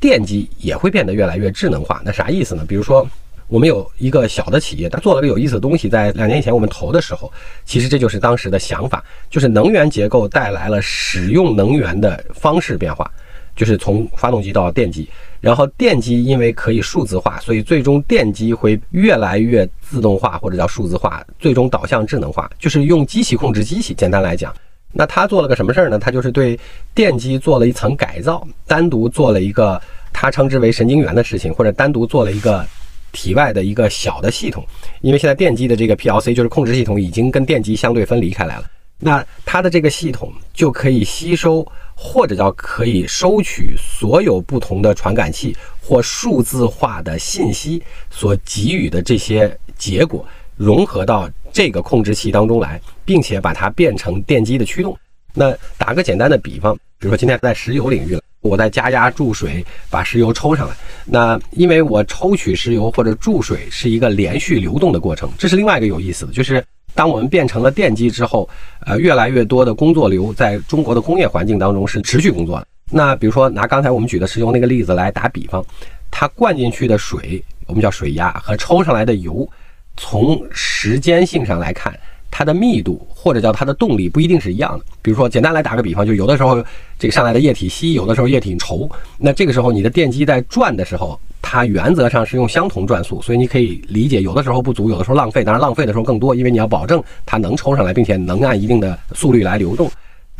[0.01, 2.03] 电机也会变得越来越智能化。
[2.05, 2.65] 那啥意思呢？
[2.67, 3.09] 比如说，
[3.51, 7.31] 我们有一个小的企业，它做了个有意思的东西，在两年以前我们投的时候，
[7.65, 13.11] 其实这就是当时的想法，就是能源结构带来了使用能源的方式变化，
[13.57, 15.09] 就是从发动机到电机。
[15.41, 23.93] 然后电机因为可以数字化，所以最终电机会越来越自动化或者叫数字化，最终导向智能化，就是用机器控制机器。
[23.93, 24.55] 简单来讲，
[24.93, 25.99] 那他做了个什么事儿呢？
[25.99, 26.57] 他就是对
[26.95, 29.81] 电机做了一层改造，单独做了一个
[30.13, 32.65] 他称之为神经元的事情，或者单独做了一个
[33.13, 34.67] 体外的一个小的系统。
[35.01, 38.65] 因为现在电机的这个 PLC 就是控制系统已经跟电机相对分离开来了，
[38.99, 41.67] 那它的这个系统就可以吸收。
[42.03, 54.97] 或者叫可以收取所有不同的传感器或数字化的信息所给予的这些结果，融合到这个控制器当中来，并且把它变成电机的驱动。
[55.35, 60.75] 那打个简单的比方，比如说今天在石油领域了，我在加压注水把石油抽上来，
[61.05, 66.65] 那因为我抽取石油或者注水是一个连续流动的过程，这是另外一个有意思的，就是。
[66.93, 68.47] 当我们变成了电机之后，
[68.85, 72.67] 呃，越来越多的工作流在中国的工业环境当中是持续工作的。
[72.91, 75.65] 那比如说拿刚才我们举的石油那个例子来打比方，
[76.11, 79.49] 它灌进去的水，我们叫水压，和抽上来的油，
[79.97, 81.97] 从时间性上来看。
[82.31, 84.85] 它的密度或者叫它的动力不一定是一样的。
[85.03, 86.63] 比如说，简单来打个比方，就有的时候
[86.99, 88.89] 这个上来的液体稀，有的时候液体稠。
[89.19, 95.43] 那这个时候你的电机在转的时候，它原则上是用相同转速，所以你可以理解，有的时候不足，有的时候浪费。
[95.43, 99.91] 当然浪费的时候更多，因为你要保证它能抽上来，并且能按一定的速率来流动。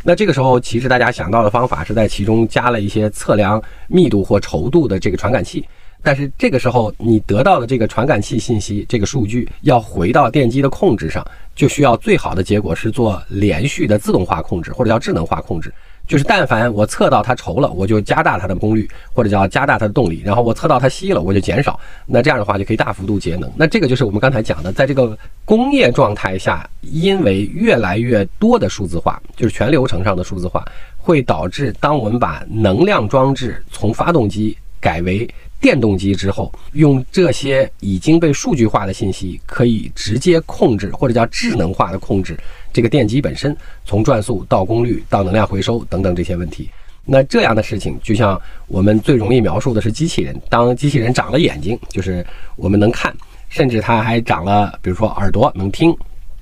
[0.03, 5.63] 那这个时候，其实大家想到的方法是在其中加了一些测量密度或稠度的这个传感器。
[6.03, 15.73] 但是这个时候，你得到的这个传感器信息，这个数据要回到电机的控制上，就需要最好的结果是做连续的自动化控制，或者叫智能化控制。
[16.09, 21.79] 就是但凡我测到它稠了，我就加大它的功率，或者叫加大它的动力；然后我测到它稀了，我就减少。
[22.05, 23.49] 那这样的话就可以大幅度节能。
[23.55, 30.65] 那这个就是我们刚才讲的，在这个工业状态下，因为越来越多的数字化，就是全流程上的数字化，
[30.97, 35.29] 会导致当我们把能量装置从发动机改为
[35.61, 42.39] 电动机之后，用这些已经被数据化的信息，可以直接控制或者叫智能化的控制
[42.73, 46.71] 这个电机本身，从转速到功率到能量回收等等这些问题。
[47.05, 50.35] 那这样的事情，就像我们最容易描述的是机器人。
[50.49, 52.25] 当机器人长了眼睛，就是
[52.57, 53.15] 我们能看，
[53.49, 55.97] 甚至它还长了，比如说耳朵能听，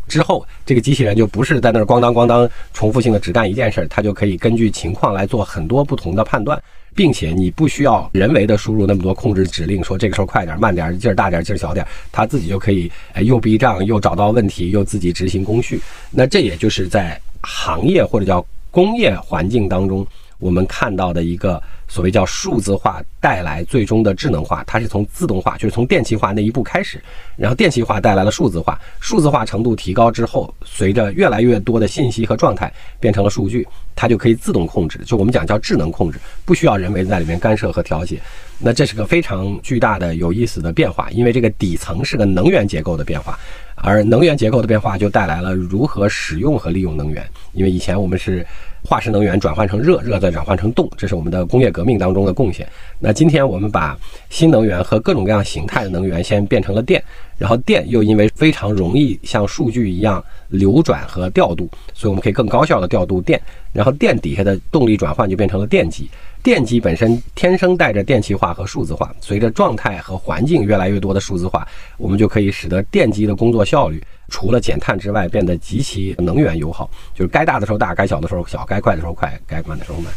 [0.08, 6.60] 之后这个机器人就不是在那儿咣当咣当重复性的只干一件事儿，它就可以根据情况来做很多不同的判断。
[6.94, 15.80] 并且你不需要人为的输入那么多控制指令，说这个时候快点、慢点、劲儿大点、劲儿小点，它自己就可以哎又避障又找到问题又自己执行工序。
[16.10, 20.04] 那这也就是在行业或者叫工业环境当中。
[20.38, 27.02] 我们看到的一个所谓叫数字化带来最终的智能化，它是从自动化，就是从电气化那一步开始，
[27.36, 38.20] 然后电气化带来了数字化，数字化程度提高之后，随着越来越多的信息和状态变成了数据，它就可以自动控制，就我们讲叫智能控制，不需要人为在里面干涉和调节。
[38.60, 43.36] 那这是个非常巨大的有意思的变化，因为这个底层是个能源结构的变化，
[43.74, 48.46] 而能源结构的变化就带来了如何使用和利用能源，因为以前我们是。
[48.88, 52.66] 化石能源转换成热，热再转换成动，这是我们的工业革命当中的贡献。
[52.98, 53.94] 那今天我们把
[54.30, 57.04] 新能源和各种各样形态的能源先变成了电，
[57.36, 63.38] 然后电又因为非常容易像数据一样流转和调度，所以我们可以更高效的调度电。
[63.74, 66.08] 然后电底下的动力转换就变成了电机，
[66.42, 74.02] 电机本身天生带着电气化和数字化，随着状态和环境越来越多的数字化，我们就可以使得电机的工作效率。
[74.28, 80.12] 除了减碳之外，变得极其能源友好，就是该大的时候大，该小的时候小，该快的时候快，该慢的时候慢。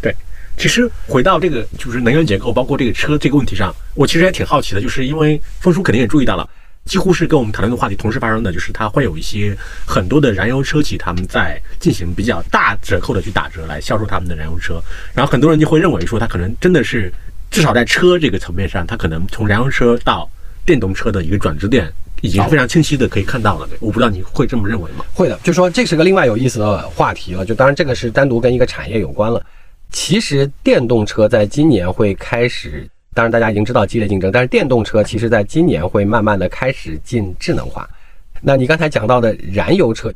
[0.00, 0.14] 对，
[0.56, 6.48] 其实回到这个就是能源结构，包括这个车这个问题上，我其实也挺好奇的，就是因为峰叔肯定也注意到了，
[6.84, 14.80] 几乎是跟我们讨论的话题同时发生的，就是它会有一些很多的燃油车企他们在进行比较大折扣的去打折来销售他们的燃油车，
[15.12, 17.12] 然后很多人就会认为说，它可能真的是
[17.50, 20.30] 至少在车这个层面上，它可能从燃油车到
[20.64, 21.92] 电动车的一个转折点。
[22.22, 25.04] 已经非常清晰的可以看到了，我不知道你会这么认为吗？
[25.12, 27.44] 会的，就说这是个另外有意思的话题了。
[27.44, 29.44] 就当然这个是单独跟一个产业有关了。
[29.90, 37.88] 其实电动车在今年会开始，当然大家已经知道激烈竞争，但是电动车其实在今年会慢慢的开始进智能化。
[38.40, 40.12] 那你刚才讲到的燃油车，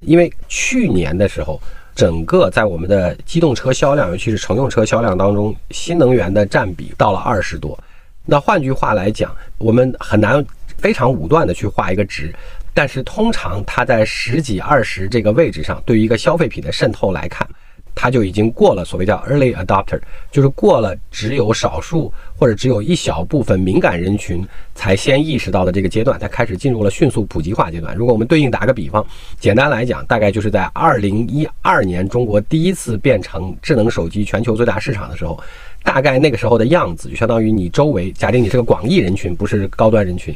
[0.00, 1.60] 因为去年的时候，
[1.94, 7.78] 整个在我们的机动车销量，尤其是乘用车销量当中，新能源的占比到了二十多。
[8.24, 10.44] 那换句话来讲，我们很难。
[10.82, 12.34] 非常武断的去画一个值，
[12.74, 17.48] 但是通常它在十几二十这个位置上，对于一个消费品的渗透来看，
[17.94, 27.94] 它就已经过了所谓叫 early adopter，就是过了只有少数或者只有一小部分敏感人群才先意识到的这个阶段，它开始进入了迅速普及化阶段。
[27.94, 29.06] 如果我们对应打个比方，
[29.38, 35.38] 简单来讲，大概就是在二零一二年中国第一次变成智能手机全球最大市场的时候，
[35.84, 40.34] 大概那个时候的样子，就相当于你周围，假定你是个广义人群，不是高端人群。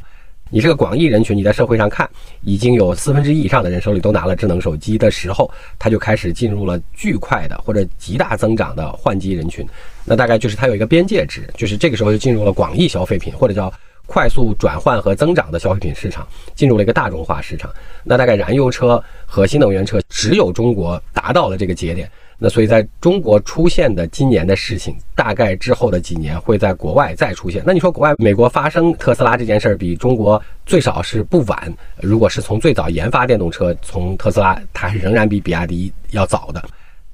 [0.49, 2.09] 你是个广义人群，你在社会上看，
[2.43, 9.67] 已经有四分之一以上的人手里都拿了智能手机的时候，它就开始进入了巨快的或者极大增长的换机人群。
[10.05, 13.73] 那大概就是它有一个边界值，就是这个时候就进入了广义消费品或者叫
[14.07, 17.69] 快速转换和增长的消费品市场，进入了一个大众化市场。
[18.05, 22.09] 那大概燃油车和新能源车只有中国达到了这个节点。
[22.39, 27.63] 那所以，在中国出现的今年的事情，大概之后的几年会在国外再出现。
[27.67, 31.75] 那你说，国外美国发生特斯拉这件事儿，比中国最少是不晚。
[32.03, 36.63] 如果是从最早研发电动车，从特斯拉，它是仍然比比亚迪要早的。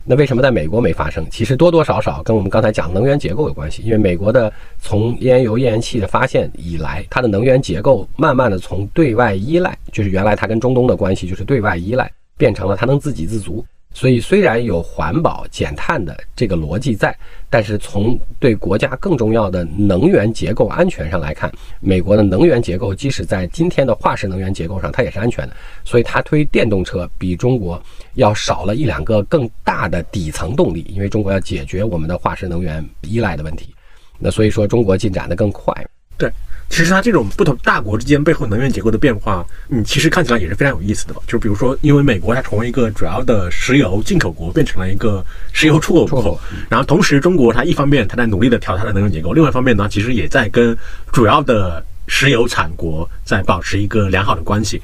[0.04, 1.24] 那为什么在美国没发生？
[1.30, 3.80] 其实多多少少跟我们刚才讲能源结构有关系。
[3.84, 13.64] 因为美国的从页岩油、页岩气的发现以来，它的能源结构慢慢的从对外依赖，就是原来它跟中东的关系就是对外依赖，变成了它能自给自足。
[13.94, 17.16] 所以，虽然有环保减碳的这个逻辑在，
[17.50, 25.54] 但是从对国家更重要的能源结构安全上来看，美国的能源结构即使在今天的化石能源结构上，它也是安全的。
[25.84, 27.80] 所以，它推电动车比中国
[28.14, 33.74] 要少了一两个更大的底层动力，因为中国要解决我们的化石能源依赖的问题。
[34.18, 35.74] 那所以说，中国进展的更快。
[36.16, 36.30] 对。
[36.72, 41.20] 其实它这种不同大国之间背后能源结构的变化，嗯，其实看起来也是非常有意思的吧？
[41.26, 50.74] 就比如说，因为美国它成为一个主要的石油进口国，变成了一个石油出口国，然后同时中国它一方面它在努力的调它的能源结构，另外一方面呢，其实也在跟
[51.12, 54.80] 主要的石油产国在保持一个良好的关系。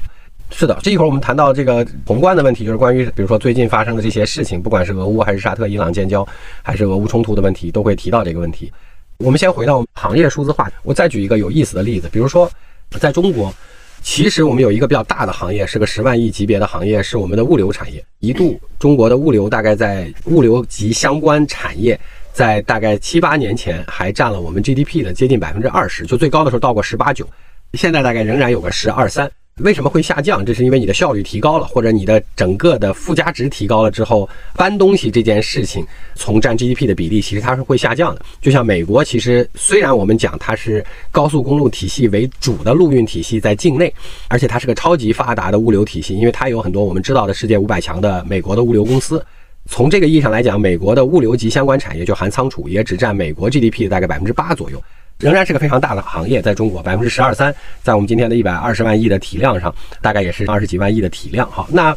[0.51, 6.23] 是的，这一会儿我们谈到这个宏观的问题，就是关于比如说最近发生的这些事情，不管是俄乌还是沙特、伊朗建交，
[6.61, 8.71] 还是俄乌冲突的问题，都会提到这个问题。
[9.21, 10.71] 我们先回到行业数字化。
[10.81, 12.49] 我再举一个有意思的例子，比如说，
[13.01, 13.53] 在中国，
[14.01, 18.01] 其实我们有一个比较大的行业，是个十万亿级别的行业，是我们的物流产业。
[18.19, 21.99] 一度中国的物流大概在物流及相关产业，
[22.31, 27.27] 在大概七八年前还占了我们 GDP 的接近百分之二十，就最高的时候到过十八九，
[27.73, 29.29] 现在大概仍然有个十二三。
[29.59, 30.45] 为什么会下降？
[30.45, 38.21] 这是因为你的效率提高了，或者你的整个的附加值提高了之后，搬东西这件事情从占 GDP 的比例其实它是会下降的。
[38.41, 43.93] 就像美国，其实虽然我们讲它是高速公路体系为主的陆运体系在境内，
[44.27, 49.23] 而且它是个超级发达的物流体系，因为它有很多我们知道的世界五百强的美国的物流公司。
[49.65, 54.81] 从这个意义上来讲，美国的物流及相关产业就含仓储，也只占美国 GDP 大概百分之八左右。
[55.19, 57.53] 仍然是个非常大的行业，在中国百分之十二三，
[57.83, 61.49] 在我们今天的一百二十万亿的体量上，大概也是二十几万亿的体量。
[61.51, 61.93] 好，那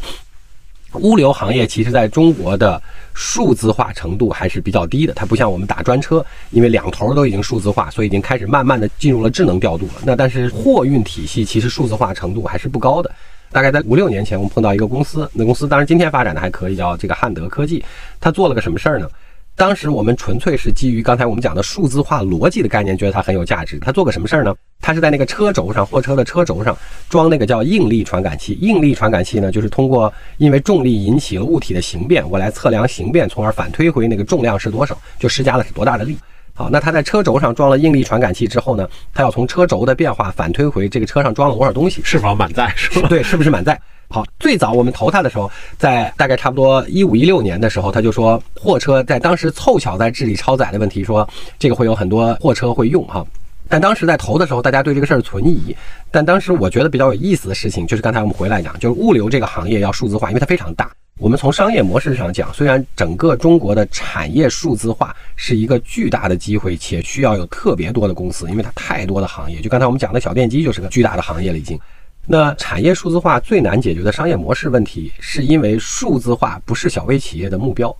[0.95, 2.81] 物流行业其实在中国的
[3.13, 10.01] 数字化程度还是比较低的，它不像我们打专车，因为两头都已经数字化，所以已经开始慢慢的进入了智能调度了。
[10.03, 13.09] 那但是货运体系其实数字化程度还是不高的。
[13.53, 17.81] 大概在五六年前，我们碰到一个公司，那公司当然今天发展的还可以，叫这个汉德科技，
[18.19, 19.07] 它做了个什么事儿呢？
[19.55, 23.77] 当时我们纯粹是基于刚才我们讲的数字化逻辑的概念，觉得它很有价值。
[23.79, 24.53] 它做个什么事儿呢？
[24.81, 26.75] 它是在那个车轴上，货车的车轴上
[27.07, 28.57] 装那个叫应力传感器。
[28.59, 36.17] 应力传感器呢，就是通过因为重力引起了物体的形变，我来测量形变，从而反推回那个重量是多少，就施加了是多大的力。
[36.55, 43.07] 好，那它在车轴上装了应力传感器之后呢，它要从车轴的变化反推回这个车上装了多少东西，是否满载，是吧？
[43.07, 43.79] 对，是不是满载？
[44.09, 51.27] 好，最早我们投它的时候，在大概差不多一五一六年的时候，他就说货车在当时凑巧在治理超载的问题，说
[51.57, 53.25] 这个会有很多货车会用哈。
[53.69, 55.75] 但当时在投的时候，大家对这个事儿存疑。
[56.11, 60.91] 但当时我觉得比较有意思的事情，就是刚才我们回来讲，就是物流这个行业要数字化，因为它非常大。
[61.17, 69.59] 我们从商业模式上讲，虽然整个中国的产业数字化是一个巨大的机会，且需要有特别多的公司，因为它太多的行业。
[69.61, 71.79] 就刚才我们讲的小电机就是个巨大的行业了已经。
[72.25, 77.93] 那产业数字化最难解决的商业模式问题，是因为数字化不是小微企业的目标。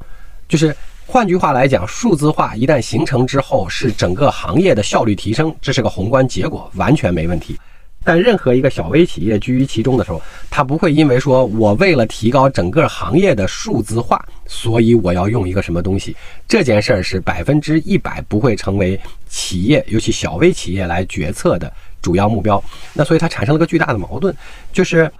[0.47, 0.73] 就是
[1.05, 7.59] 换句话来讲，数字化一旦形成之后，是整个行业的效率提升，这是个宏观结果，完全没问题。
[8.05, 16.15] 但任何一个小微企业居于其中的时候，他不会因为说我为了提高整个行业的数字化，所以我要用一个什么东西，
[16.47, 21.71] 这件事儿是百分之一百不会成为企业，尤其小微企业来决策的。
[22.03, 24.35] 主要目标，那所以它产生了个巨大的矛盾，
[24.71, 25.11] 就是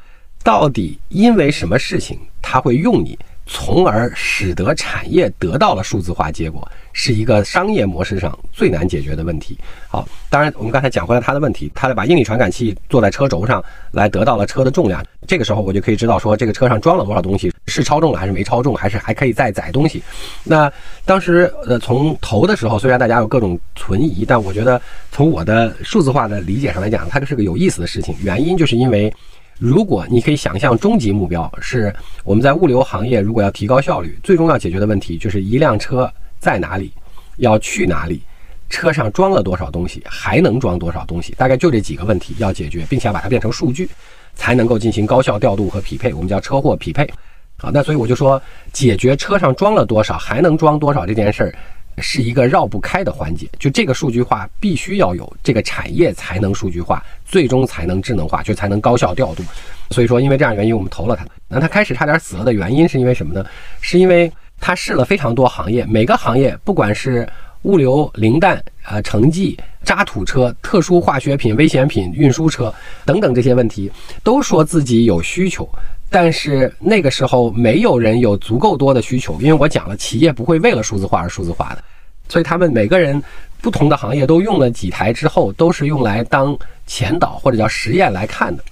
[0.43, 9.57] 到底因为什么事情他会用你，从而使得产业得到了数字化结果，是一个商业模式上最难解决的问题。
[9.87, 20.01] 好，当然我们刚才讲回来它的问题，它把应力传感器坐在车轴上来得到了车的重量，这个时候我就可以知道说这个车上装了多少东西，是超重了还是没超重，还是还可以再载东西。
[20.43, 20.71] 那
[21.05, 24.81] 当时呃从投的时候，虽然大家有各种存疑，但我觉得。
[25.15, 28.15] 从我的数字化的理解上来讲，它是个有意思的事情。
[28.23, 29.13] 原因就是因为，
[29.60, 31.93] 如果你可以想象，终极目标是
[32.24, 36.91] 我们在物流行业，如果要提高效率，最终要解决的问题就是一辆车在哪里，
[37.38, 38.22] 要去哪里，
[38.70, 43.89] 车上装了多少东西，还能装多少东西，大概就这几个问题要解决，并且要把它变成数据，
[44.36, 46.14] 才能够进行高效调度和匹配。
[46.14, 47.10] 我们叫车货匹配。
[47.58, 48.41] 好，那所以我就说，
[48.74, 51.56] 解决车上装了多少，还能装多少这件事儿。
[51.97, 59.43] 是一个绕不开的环节，就这个数据化必须要有，这个产业才能数据化，最终才能智能化，就才能高效调度。
[59.91, 61.25] 所以说，因为这样原因，我们投了它。
[61.47, 63.45] 那它开始差点死了的原因是因为什么呢？
[63.81, 67.27] 是因为它试了非常多行业，每个行业不管是
[67.63, 72.73] 物流、零蛋、呃城际、渣土车、特殊化学品、危险品运输车
[73.05, 73.91] 等等这些问题，
[74.23, 75.67] 都说自己有需求。
[76.14, 81.84] 但是那个时候没有人有足够多的需求，因为我讲了，企业不会为了数字化而数字化的，
[82.30, 83.22] 所以他们每个人
[83.59, 86.55] 不同的行业都用了几台之后，都是用来当
[86.86, 88.64] 前导或者叫实验来看的。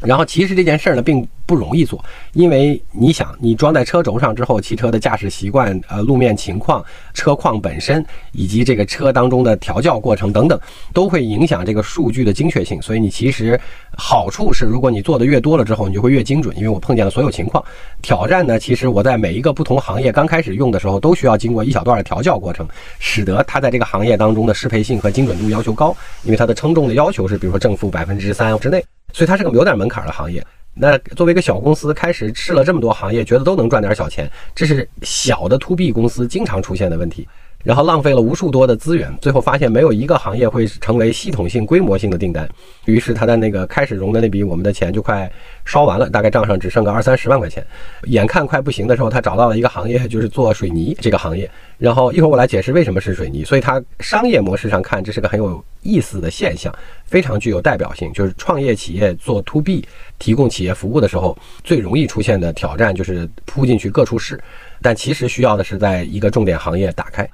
[0.00, 6.84] 然后其实这件事儿呢，并不容易做，因为你想，你装在车轴上之后，汽车的驾驶习惯、呃路面情况、
[7.14, 10.60] 车况本身，以及这个车当中的调教过程等等，
[10.92, 12.80] 都会影响这个数据的精确性。
[12.82, 13.58] 所以你其实
[13.96, 17.64] 好处是，如果你做的越多了之后，你就会越精准，因为我碰见了所有情况。
[18.02, 22.68] 挑战呢，其实我在每一个不同行业刚开始用的时候，都需要经过一小段的调教过程，
[22.98, 28.84] 使得它在这个行业当中的适配性和精准度要求高，因为它的称重的要求是，比如说正负百分之三之内。
[29.16, 30.46] 所以它是个有点门槛的行业。
[30.74, 37.26] 那作为一个小公司，开始试了这么多行业，觉得都能赚点小钱，这是小的 to B 公司经常出现的问题。
[37.66, 42.48] 然后浪费了无数多的资源，最后发现没有一个行业会成为系统性、规模性的订单。
[42.84, 45.28] 于是他的那个开始融的那笔我们的钱就快
[45.64, 47.66] 烧完了，大概账上只剩个二三十万块钱。
[48.04, 51.50] 眼看快不行的时候，他找到了一个行业，就是做水泥这个行业。
[51.76, 53.44] 然后一会儿我来解释为什么是水泥。
[53.44, 56.72] 所以它商业模式上看，这是个很有意思的现象，
[57.04, 58.12] 非常具有代表性。
[58.12, 59.84] 就是创业企业做 to B
[60.20, 64.40] 提供企业服务的时候，最容易出现的挑战就是扑进去各处试，
[64.80, 67.28] 但其实需要的是在一个重点行业打开。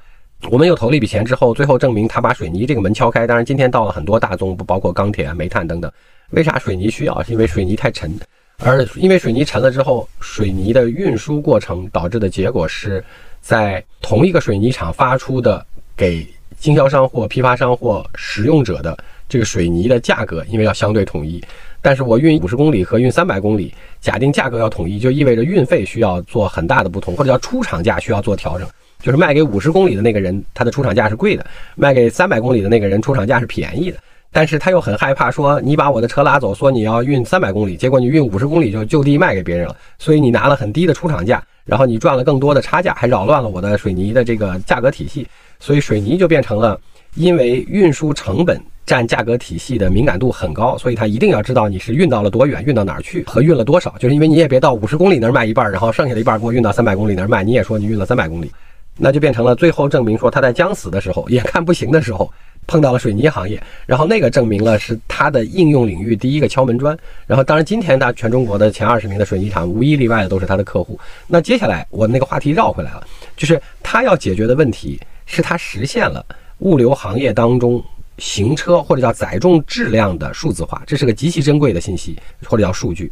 [0.51, 3.27] 我们又投了一笔钱之后，最后证明他把水泥这个门敲开。
[3.27, 5.91] 当然，今天到了很多大宗，不包括钢铁啊、煤炭等等。
[6.31, 7.23] 为啥水泥需要？
[7.23, 8.19] 是因为水泥太沉，
[8.59, 13.03] 而因为水泥沉了之后，水泥的运输过程导致的结果是，
[13.41, 15.65] 在同一个水泥厂发出的
[15.97, 16.27] 给
[16.59, 21.43] 经销商或批发商或使用者的这个水泥的价格，因为要相对统一。
[21.81, 28.69] 但是我运五十公里和运三百公里，假定价格要统一，就意味着运费需要做很大的不同，或者叫出厂价需要做调整。
[29.03, 31.45] 就是卖给五十公里的那个人，他的出厂价是贵的；
[31.75, 33.99] 卖给三百公里的那个人，出厂价是便宜的。
[34.35, 45.27] 但是他又很害怕，说你把我的车拉走，说你要运三百公里，结果你运五十公里就就地卖给别人了，所以你拿了很低的出厂价，然后你赚了更多的差价，还扰乱了我的水泥的这个价格体系。
[45.61, 46.81] 所以水泥就变成了，
[47.15, 53.95] 因为运输成本占价格体系的敏感度很高，所以他一定要知道你是运到了多远，运到哪儿去和运了多少。
[53.99, 58.51] 就是因为你也别到五十公里那儿卖一半，然后剩下的一半给我运到三百公里那儿卖，你也说你运了三百公里。
[58.97, 62.33] 那就变成了最后证明说他在将死的时候，眼看不行的时候。
[62.65, 66.97] 碰到了水泥行业，然后那个证明了是他的应用领域第一个敲门砖。
[67.27, 70.97] 然后，当然今天他全中国的前二十名的水泥厂，无一例外的都是他的客户。
[71.27, 73.05] 那接下来我那个话题绕回来了，
[73.37, 76.25] 就是他要解决的问题是他实现了
[76.59, 77.83] 物流行业当中
[78.19, 83.11] 行车或者叫载重质量的数字化，这是个极其珍贵的信息或者叫数据。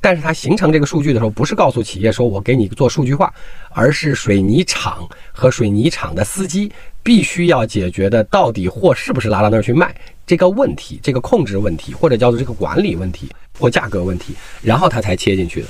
[0.00, 3.32] 但是它形成这个数据的时候，不是告诉企业说我给你做数据化，
[3.70, 6.70] 而是水泥厂和水泥厂的司机。
[7.00, 9.94] 必须要解决的，到底货是不是拉到那儿去卖
[10.26, 15.68] 这个问题，这个控制问题，或者叫做这个管理问题或价格问题，然后他才切进去的。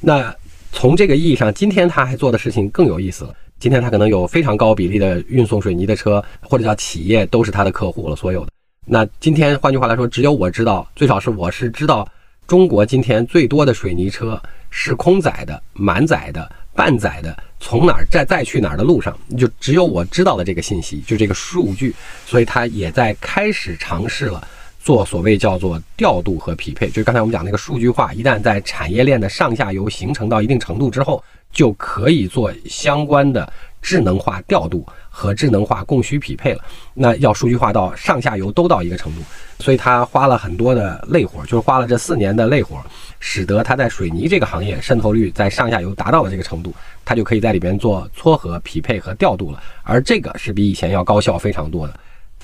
[0.00, 0.34] 那
[0.72, 3.34] 从这个意义上，今天他还做的事情更有意思了。
[3.58, 8.52] 今天他可能有非常高比例的运送水泥的车，或者叫企业都是他的客户了，所有的。
[8.86, 12.08] 那今天换句话来说，只有我知道，最少是我是知道，
[12.48, 14.40] 中国今天最多的水泥车
[14.70, 17.36] 是空载的、满载的、半载的。
[17.60, 21.94] 从哪儿再再去哪儿的路上，就只有我知道的这个信息，就这个数据，
[22.24, 24.42] 所以它也在开始尝试了
[24.80, 31.22] 做所谓叫做调度和匹配，就是刚才我们讲那个数据化，一旦在产业链的上下游形成到一定程度之后，
[31.52, 34.86] 就可以做相关的智能化调度
[35.18, 36.60] 和智能化供需匹配了。
[36.94, 39.20] 那要数据化到上下游都到一个程度，
[39.58, 42.76] 所以他花了很多的累活，就是花了这四年的累活，
[43.18, 46.72] 使得他在水泥这个行业渗透率在上下游达到了这个程度。
[47.04, 51.94] 它就可以在里边做撮合、匹配和调度了，而这个是比以前要高效非常多的。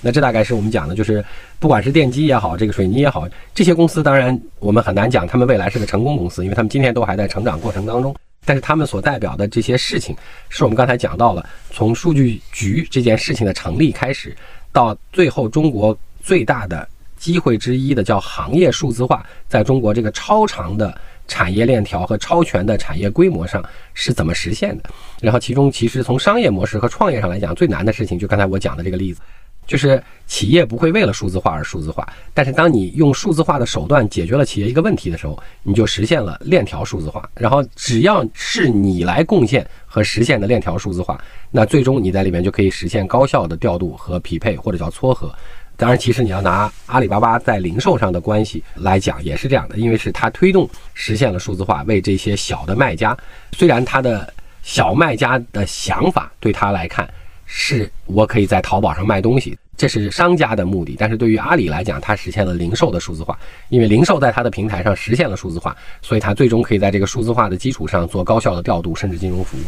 [0.01, 1.23] 那这大概是我们讲的，就是
[1.59, 8.17] 不管是电机也好，这个水泥也好，这些公司当然我们很难讲他们未来是个成功公司，因为他们今天都还在成长过程当中。
[8.45, 10.17] 但是他们所代表的这些事情，
[10.49, 14.37] 是我们刚才讲到了，从数据局这件事情的成立开始，
[14.73, 20.97] 到最后中国最大的机会之一的叫行业数字化，在中国这个超长的。
[21.27, 23.65] 产业链条和超全的产业规模上
[23.95, 24.91] 是怎么实现的？
[25.23, 29.23] 然后其中其实从商业模式和创业上来讲，最难的事情就刚才我讲的这个例子，
[29.67, 37.29] 就是企业不会为了数字化而数字化，但是当你用数字化的手段解决了企业一个问题的时候，你就实现了链条数字化。
[37.35, 41.19] 然后只要是你来贡献和实现的链条数字化，
[41.51, 45.35] 那最终你在里面就可以实现高效的调度和匹配，或者叫撮合。
[45.77, 53.17] 当然，其实你要拿阿里巴巴在零售上的关系来讲，也是这样的，因为是它推动实现了数字化，为这些小的卖家，
[53.53, 57.09] 虽然他的小卖家的想法对他来看
[57.57, 63.39] 是我可以在淘宝上卖东西，这是商家的目的，但是对于阿里来讲，它实现了零售的数字化，
[63.69, 69.63] 因为零售在它的平台上实现了数字化，所以它最终可以在这个数字化的基础上做高效的调度，甚至金融服务。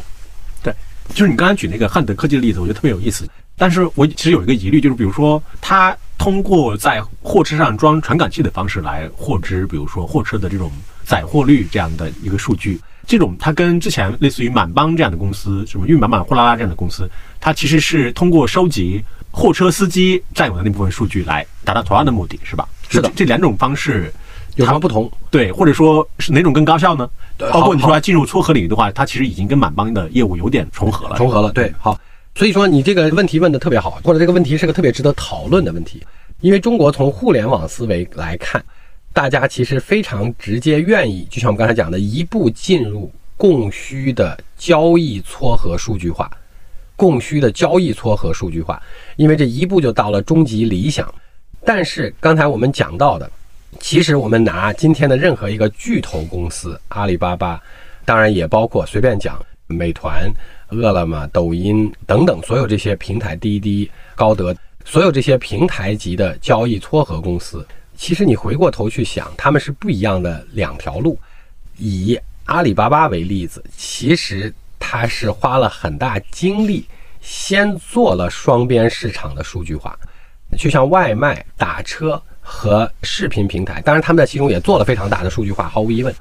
[0.65, 0.75] 对，
[1.15, 3.25] 就是你刚才举那个汉德科技的例子，我觉得特别有意思。
[3.57, 10.73] 但是我其实有一个疑虑，就是比如说，它通过在货车上装传感器的方式来获知，比如说货车的这种
[11.05, 17.09] 载货率这样的一个数据，这种它跟之前类似于满帮这样的公司，什么运满满、货拉拉这样的公司，
[17.47, 22.69] 它其实是通过收集货车司机占有的那部分数据来达到同样的目的，是吧？
[22.89, 24.13] 是的，这两种方式
[24.57, 25.09] 有什么不同？
[25.31, 27.09] 对，或者说是哪种更高效呢？
[27.53, 31.17] 包括你说进入撮合领域的话，它其实已经跟满帮的业务有点重合了。
[31.17, 31.97] 重合了，对，好。
[32.35, 36.05] 所以说你这个问题问的特别好，或者这个问题是个特别值得讨论的问题，
[36.41, 38.61] 因为中国从互联网思维来看，
[39.13, 46.29] 大家其实非常直接愿意，就像我们刚才讲的，一步进入供需的交易撮合数据化，
[46.97, 48.83] 供需的交易撮合数据化，
[49.15, 51.13] 因为这一步就到了终极理想。
[51.65, 53.31] 但是刚才我们讲到的，
[53.79, 57.63] 其实我们拿今天的任何一个巨头公司，阿里巴巴，
[58.05, 60.29] 当然也包括随便讲美团。
[60.71, 64.53] 饿了么、抖音等等，所有这些平台，滴滴、高德，
[64.85, 67.65] 所有这些平台级的交易撮合公司，
[67.97, 71.17] 其实你回过头去想，他们是不一样的两条路。
[71.79, 74.53] 以阿里巴巴为例子，其实
[74.89, 76.87] 它是花了很大精力，
[77.21, 79.99] 先做了双边市场的数据化，
[80.57, 86.15] 就像外卖、打车和视频平台，当然他们在其中也做了非常大的数据化，毫无疑问。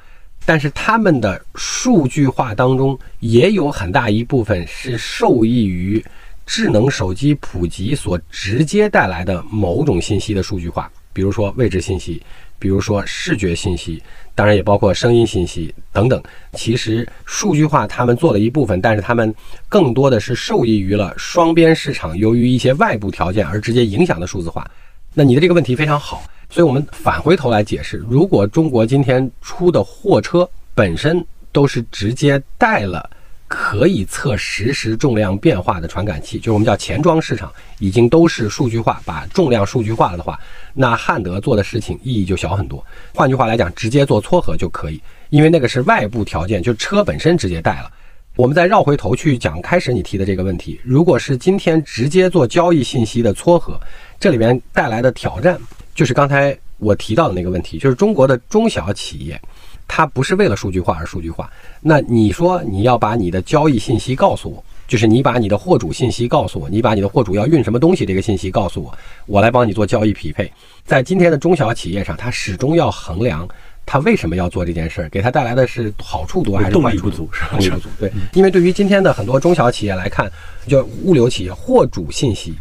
[0.47, 6.03] 但是他们的数据化当中也有很大一部分是受益于
[6.47, 12.19] 智能手机普及所直接带来的某种信息的数据化，比如说位置信息，
[12.59, 14.01] 比如说视觉信息，
[14.33, 16.21] 当然也包括声音信息等等。
[16.53, 19.33] 其实数据化他们做了一部分，但是他们
[19.69, 24.69] 更多的是受益于了双边市场由于一些外部条件而直接影响的数字化。
[25.13, 26.23] 那你的这个问题非常好。
[26.47, 33.09] 所以，我们返回头来解释：如果中国今天出的货车本身都是直接带了
[33.55, 37.49] 可以测实时重量变化的传感器，就是我们叫前装市场，
[37.79, 40.37] 已经都是数据化，把重量数据化了的话，
[40.73, 42.85] 那汉德做的事情意义就小很多。
[43.13, 47.89] 换句话来讲，直接做撮合就可以，因为那个是外部条件，就车本身直接带了。
[48.35, 53.79] 我们再绕回头去讲开始你提的这个问题，如果是今天直接做交易信息的撮合，
[54.19, 55.57] 这里边带来的挑战，
[55.95, 59.41] 就是刚才我提到的那个问题，就是中国的中小企业，
[59.87, 61.49] 它不是为了数据化而数据化。
[61.81, 70.51] 那你说你要把你的交易信息告诉我，就是你把你的货主信息告诉我，你把你的货主要运什么东西这个信息告诉我，我来帮你做交易匹配。
[70.83, 73.47] 在今天的中小企业上，它始终要衡量。
[73.87, 75.09] 他为什么要做这件事儿？
[75.09, 77.29] 给他带来的是好处多还是动力不足？
[77.31, 77.87] 是动力不足。
[77.99, 80.27] 对，因为对于今天的很多中小企业来看，
[80.67, 82.55] 就物流企业，货主信息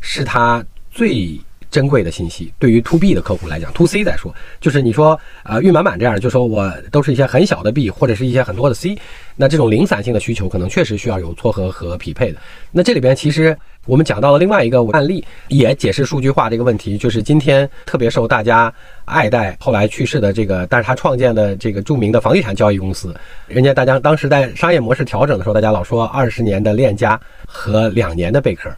[0.00, 1.38] 是他最
[1.70, 2.52] 珍贵的信息。
[2.58, 8.98] 对于 to B 的客户来讲，to C 再说，就是你说呃，运满满这样，就说我都是一些很小的 B 或者是一些很多的 C，
[9.36, 12.38] 那这种零散性的需求可能确实需要有撮合和匹配的。
[12.70, 13.56] 那这里边其实。
[13.86, 18.72] 我们讲到了另外一个案例，也解释数据化这个问题，就是今天特别受大家
[19.06, 23.12] 爱戴，后来去世的这个，但是他创建的这个著名的房地产交易公司，
[23.48, 28.70] 人家大家当时在商业模式调整的时候，大家老说二十年的链家和两年的贝壳，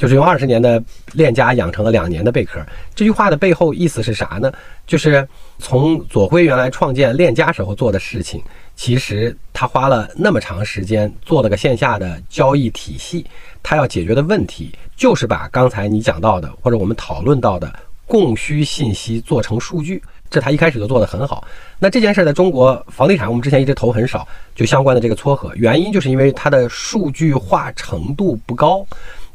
[0.00, 0.82] 就是用二十年的
[1.12, 2.58] 链家养成了两年的贝壳。
[2.94, 4.50] 这句话的背后意思是啥呢？
[4.86, 5.28] 就是
[5.58, 8.42] 从左晖原来创建链家时候做的事情，
[8.74, 13.26] 其实他花了那么长时间做了个线下的交易体系。
[13.62, 17.70] 他要解决的问题就是把刚才你讲到的或者我们讨论到的
[18.06, 21.46] 供需信息做成数据，这他一开始就做得很好。
[21.78, 28.82] 那这件事在中国房地产，我们之前一直投很少，就相关的这个撮合，原因就是因为它的数据化程度不高。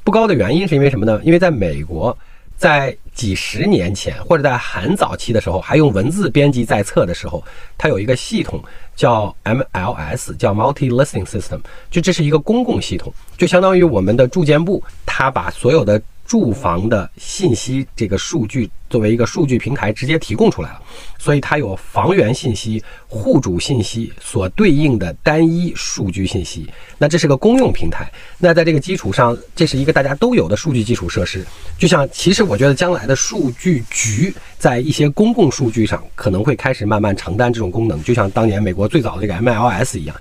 [0.06, 1.20] 不高的原因是因为什么呢？
[1.26, 2.18] 因为在美国。
[2.58, 7.44] 在几十年前，或者在很早期的时候，还用文字编辑在册的时候，
[7.78, 8.64] 它有一个系统
[8.96, 11.60] 叫 MLS，叫 Multi Listing System，
[11.92, 16.02] 就这是一个公共系统，就相当于我们的住建部，它把所有的。
[16.26, 20.82] 住房的信息，这个数据作为一个数据平台直接提供出来了，
[21.20, 26.68] 所以它有房源信息、户主信息所对应的单一数据信息。
[26.98, 28.12] 那这是个公用平台。
[28.40, 31.46] 那在这个基础上，这是一个大家都有的数据基础设施。
[31.78, 40.16] 就像，其实我觉得将来的数据局在一些公共数据上可能会开始慢慢承担这种功能，就像当年美国最早的这个 MLS 一样。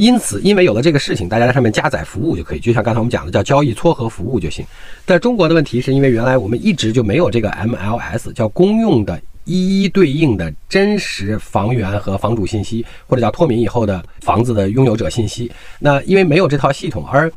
[0.00, 4.64] 因此，因为有了这个事情，大家在上面加载服务就可以，就像刚才我们讲的，叫交易撮合服务就行。
[5.04, 15.52] 在中国的问题是因为原来我们一直就没有这个 MLS，叫公用的一一对应的真实房源和房主信息，或者叫脱敏以后的房子的拥有者信息。
[15.78, 17.30] 那因为没有这套系统，而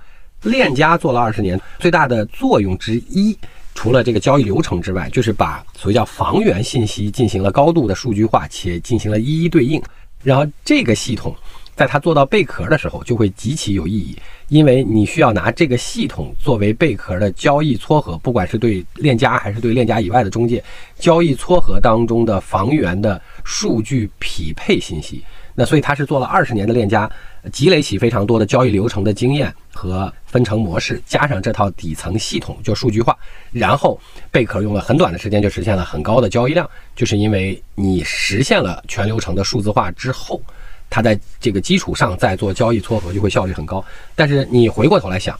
[0.43, 3.37] 链家做了二十年，最大的作用之一，
[3.75, 9.83] 除了这个交易流程之外，就是把所谓叫房源信息进行了高度的数据化，且进行了一一对应。
[10.23, 11.35] 然后这个系统。
[11.75, 14.15] 在它做到贝壳的时候，就会极其有意义，
[14.49, 20.63] 因为你需要拿这个系统作为贝壳的交易撮合，不管是对链家还是对链家以外的中介，
[20.99, 25.23] 交易撮合当中的房源的数据匹配信息。
[25.55, 27.09] 那所以它是做了二十年的链家，
[27.51, 33.15] 积累起非常多的交易流程的经验和分成模式，加上这套底层系统就数据化，
[33.51, 33.99] 然后
[34.31, 40.39] 贝壳用了很短的时间就实现了很高的交易量，就是因为你实现了全流程的数字化之后。
[40.93, 43.83] 它在这个基础上再做交易撮合，就会效率很高。
[44.13, 45.35] 但是你回过头来想，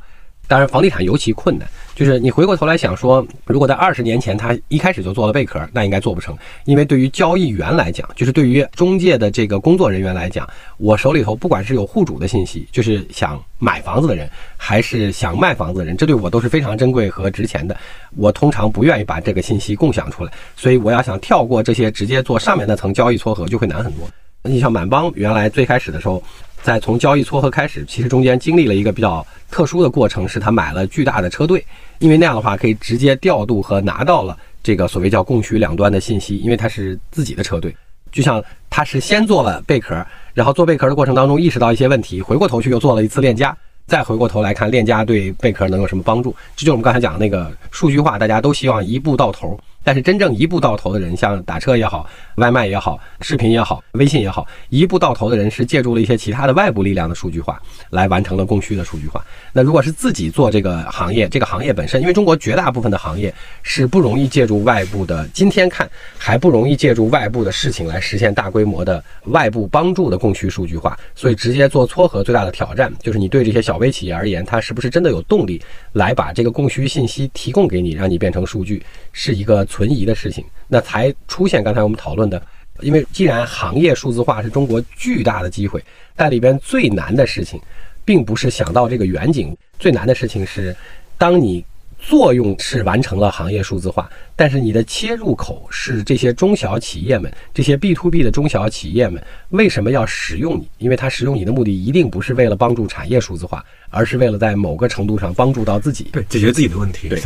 [0.47, 6.35] 当然房地产尤其困难，就是你回过头来想说，如果在二十年前他一开始就做了贝壳，那应该做不成。
[6.65, 14.27] 因为对于交易员来讲，就是对于中介的这个工作人员来讲，我手里头不管是有户主的信息，就是想买房子的人，
[14.57, 17.77] 还是想卖房子的人，这对我都是非常珍贵和值钱的。
[18.17, 24.09] 我通常不愿意把这个信息共享出来，所以我要想跳过这些，直接做上面那层交易撮合，就会难很多。
[24.43, 26.21] 你像满帮原来最开始的时候，
[26.61, 31.65] 在从交易撮合开始，其实中间经历了一个比较特殊的过程，是他买了巨大的车队，
[31.99, 37.73] 因为那样的话可以直接调度和拿到了这个所谓叫供需两端的信息，因为他是自己的车队，
[38.11, 43.55] 就像他是先做了贝壳，然后做贝壳的过程当中意识到一些问题，回过头去又做了一次链家，
[43.87, 49.57] 再回过头来看链家对贝壳能有什么帮助，这就是我们刚才讲的那个数据化，大家都希望一步到头。
[49.83, 59.23] 但是真正一步到头的人，像打车也好，外卖也好，视频也好，微信也好，一步到头的人是借助了一些其他的外部力量的数据化，来完成了供需的数据化。
[59.51, 70.97] 那如果是自己做这个行业，这个行业本身，因为中国绝大部分的行业是不容易借助外部的，今天看还不容易借助外部的事情来实现大规模的外部帮助的供需数据化。
[71.13, 75.61] 所以直接做撮合最大的挑战，就是你对这些小微企业而言，它是不是真的有动力
[75.91, 78.81] 来把这个供需信息提供给你，让你变成数据，
[79.11, 79.67] 是一个。
[79.73, 82.39] 存疑的事情，那才出现刚才我们讨论的。
[82.81, 85.83] 因为既然行业数字化是中国巨大的机会，
[86.15, 87.59] 但里边最难的事情，
[88.05, 90.75] 并不是想到这个远景，最难的事情是，
[91.17, 91.65] 当你
[91.99, 100.67] 作用是完成了行业数字化，但是你的切入口是这些中小企业们，这些 B to B 的中小企业们为什么要使用你？
[100.79, 107.07] 因为他使用你的目的一定不是为了帮助产业数字化，而是为了在某个程度上帮助到自己，对，解决自己的问题。
[107.07, 107.21] 对，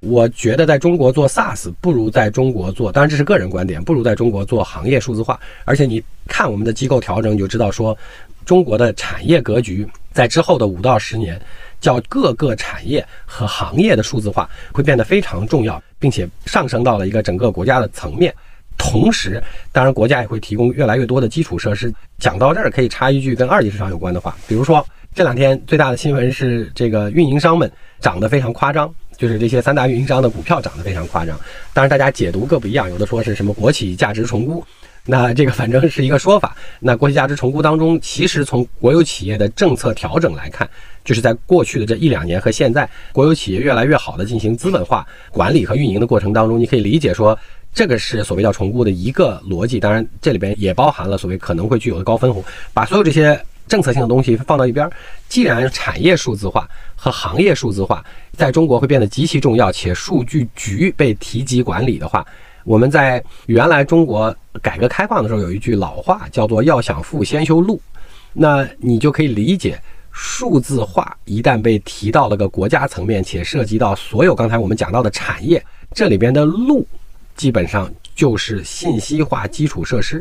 [0.00, 5.38] 我觉得在中国做 SaaS 不如在中国做，当然这是个人观点，不如在中国做行业数字化。
[5.64, 7.96] 而且你看我们的机构调整，你就知道说，
[8.44, 11.40] 中国的产业格局在之后的五到十年。
[11.80, 18.34] 叫各个产业和行业的数字化会变得非常重要，并且上升到了一个整个国家的层面。
[18.76, 19.42] 同时，
[19.72, 21.90] 当然国家也会提供越来越多的基础设施。
[22.18, 31.38] 讲到这儿，可以插一句跟二级市场有关的话，比如说这两天最大的新闻是这个运营商们涨得非常夸张，就是这些三大运营商的股票涨得非常夸张。
[31.74, 34.64] 当然大家解读各不一样，有的说是什么国企价值重估。
[35.04, 36.56] 那这个反正是一个说法。
[36.78, 40.68] 那国企价值重估当中，其实从国有企业的政策调整来看，
[41.04, 47.38] 就是在过去的这一两年和现在，国有企业越来越好的进行资本化管理和运营的过程当中，你可以理解说，
[47.74, 49.78] 这个是所谓叫重估的一个逻辑。
[49.78, 52.42] 当然，这里边也包含了所谓可能会具有的高分红。
[52.72, 53.38] 把所有这些
[53.70, 54.90] 政策性的东西放到一边，
[55.28, 62.26] 既然产业数字化和行业数字化在中国会变得极其重要，且数据局被提及管理的话。
[62.64, 67.80] 我们在原来中国改革开放的时候有一句老话，叫做“要想富，先修路”。
[68.34, 75.64] 那你就可以理解，数字化一旦被提到了个国家层面，且涉及到所有刚才我们讲到的产业，
[75.94, 76.84] 这里边的路
[77.36, 80.20] 基本上就是信息化基础设施，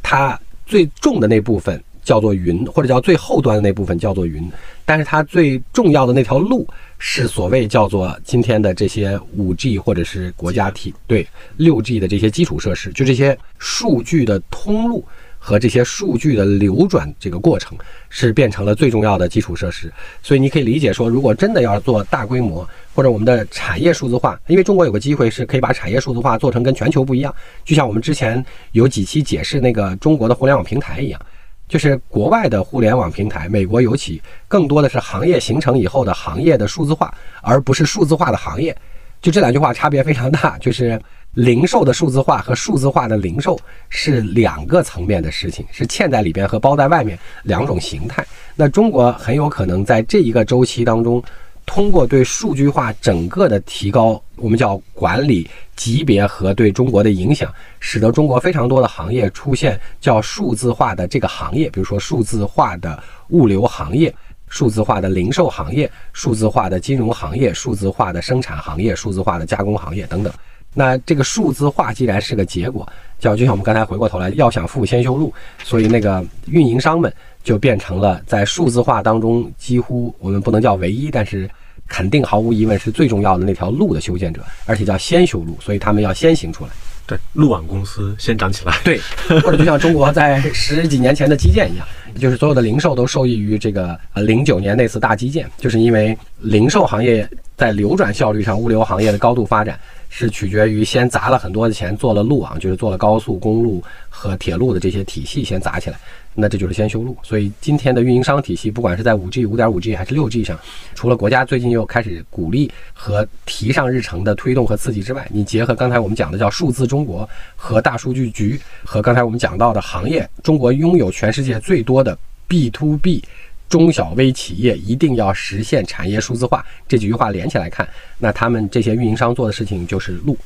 [0.00, 1.82] 它最重的那部分。
[2.04, 4.48] 叫做云，或者叫最后端的那部分叫做云，
[4.84, 6.66] 但是它最重要的那条路
[6.98, 11.26] 是所谓叫做今天的这些五 G 或者是国家体对
[11.56, 15.04] 六 G 的这些基础设施，就这些数据的通路
[15.38, 17.76] 和这些数据的流转这个过程
[18.08, 19.92] 是变成了最重要的基础设施。
[20.22, 27.34] 所以你可以理解说，如果真的要做大规模或者我们的产业数字化，因为中国有个机会是可以把产业数字化做成跟全球不一样，
[27.64, 28.42] 就像我们之前
[28.72, 31.20] 有几期解释那个中国的互联网平台一样。
[31.66, 37.12] 就是国外的互联网平台，美国尤其更多的是行业形成以后的行业的数字化，
[37.42, 38.76] 而不是数字化的行业。
[39.20, 40.58] 就这两句话差别非常大。
[40.58, 41.00] 就是
[41.32, 43.58] 零售的数字化和数字化的零售
[43.88, 48.24] 是两个层面的事情，是嵌在里边和包在外面两种形态。
[48.54, 51.22] 那中国很有可能在这一个周期当中。
[51.66, 64.14] 通过对数据化整个的提高，我们叫管理级别和对中国的影响，使得中国非常多的行业出现叫数字化的这个行业，比如说数字化的物流行业、
[64.48, 70.32] 数字化的零售行业、数字化的金融行业、数字化的生产行业、数字化的加工行业等等。
[70.74, 72.86] 那这个数字化既然是个结果，
[73.18, 77.12] 叫就像我们刚才回过头来，要想富先修路，所以那个运营商们。
[77.44, 81.48] 就变成了在数字化当中几乎我们不能叫唯一，但是
[81.86, 86.70] 肯定毫无疑问是最重要的那条路的修建者，而且叫先修路，所以他们要先行出来。
[87.06, 88.74] 对，路网公司先涨起来。
[88.82, 88.98] 对，
[89.42, 91.86] 或者就像中国在十几年前的基建一样，
[92.18, 97.28] 就是所有的零售都受益于这个呃零九年那次大基建，就是因为零售行业
[97.58, 99.78] 在流转效率上，物流行业的高度发展
[100.08, 105.98] 是取决于先砸了很多的钱做了路网，就是做了高速公路和铁路的这些体系先砸起来。
[106.34, 110.58] 那这就是先修路，所以今天的运营商体系，不管是在五 G、五点五 G 还是六 G 上，
[110.94, 122.18] 除了国家最近又开始鼓励和提上日程的推动和刺激之外，你结合刚才我们讲的叫数字中国和大数据局，和刚才我们讲到的行业，中国拥有全世界最多的
[122.48, 123.22] B to B
[123.68, 130.36] 中小微企业，一定要实现产业数字化，这几句话连起来看，那他们这些运营商做的事情就是路，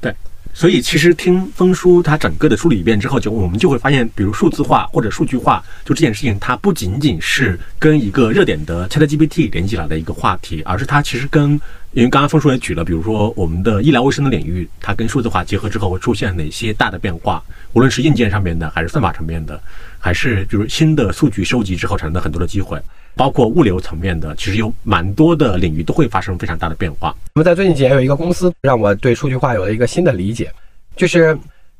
[0.00, 0.14] 对。
[0.54, 11.52] 所以，其实听风叔他整个的梳理一遍之后，就我们就会发现，比如数字化或者数据化，就这件事情，它不仅仅是跟一个热点的 ChatGPT 连起来的一个话题，而是它其实跟，
[11.92, 17.42] 因为刚刚风叔也举了，比如说我们的医疗卫生的领域，它跟数字化结合之后会出现哪些大的变化，
[17.72, 19.60] 无论是硬件上面的，还是算法层面的，
[20.02, 22.76] 还是比如新的数据收集之后产生的很多的机会。
[23.14, 27.14] 包括物流层面的，其实有蛮多的领域都会发生非常大的变化。
[27.34, 30.50] 那么在最近几年有一个公司，让我对数据化有了一个新的理解，
[30.96, 31.38] 就是。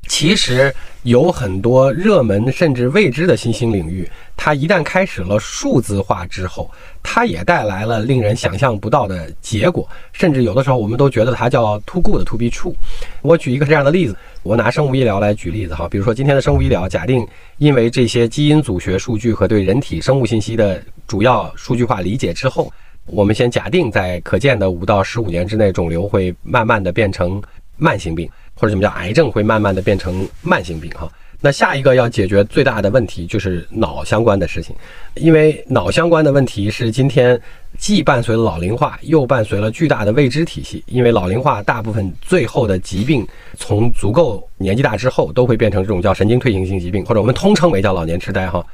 [0.09, 0.73] 其实
[1.05, 6.71] 有很多热门甚至未知的新兴领域，它一旦开始了数字化之后，
[7.03, 9.89] 它也带来了令人想象不到的结果。
[10.13, 12.75] 甚至有的时候，我们都觉得它叫 too good to be true。
[13.23, 17.27] 我举一个这样的例子，我拿生物医疗来举例子哈，比如说今天的生物医疗，假定
[17.59, 22.71] 因为这些基因组学数据和对人体生物信息的主要数据化理解之后，
[23.07, 27.43] 我们先假定在可见的五到十五年之内，肿瘤会慢慢的变成
[27.77, 28.29] 慢性病。
[28.55, 31.11] 或者什么叫癌症会慢慢的变成慢性病哈？
[31.45, 34.77] 那下一个要解决最大的问题就是脑相关的事情，
[35.15, 37.41] 因为脑相关的问题是今天
[37.77, 40.85] 既伴随了老龄化，又伴随了巨大的未知体系。
[40.87, 43.27] 因为老龄化大部分最后的疾病，
[43.57, 48.65] 从足够年纪大之后，都会变成这种叫神经退行性疾病，或者我们通称为叫老年痴呆哈。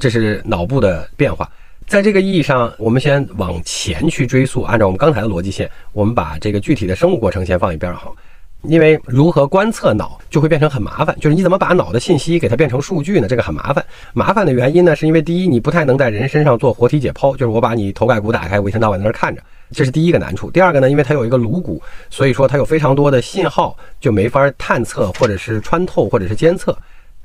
[0.00, 1.48] 这是脑部的变化。
[1.86, 8.10] 在这个意义上，我们先往前去追溯，按照我们刚才的逻辑线，我们把这个具体的生物过程先放一边哈。
[8.68, 13.28] 因为如何观测脑就会变成很麻烦，就是你怎么把脑的信息给它变成数据呢？
[13.28, 13.84] 这个很麻烦。
[14.12, 20.50] 麻烦的原因呢，是因为第一，你不太能在人身上做活体解剖，就是我把你头盖骨打开，我一天到晚在那儿看着，这是第一个难处。
[20.50, 26.76] 第二个呢，因为它有一个颅骨，所以说它有非常多的信号就没法探测，或者是穿透，或者是监测。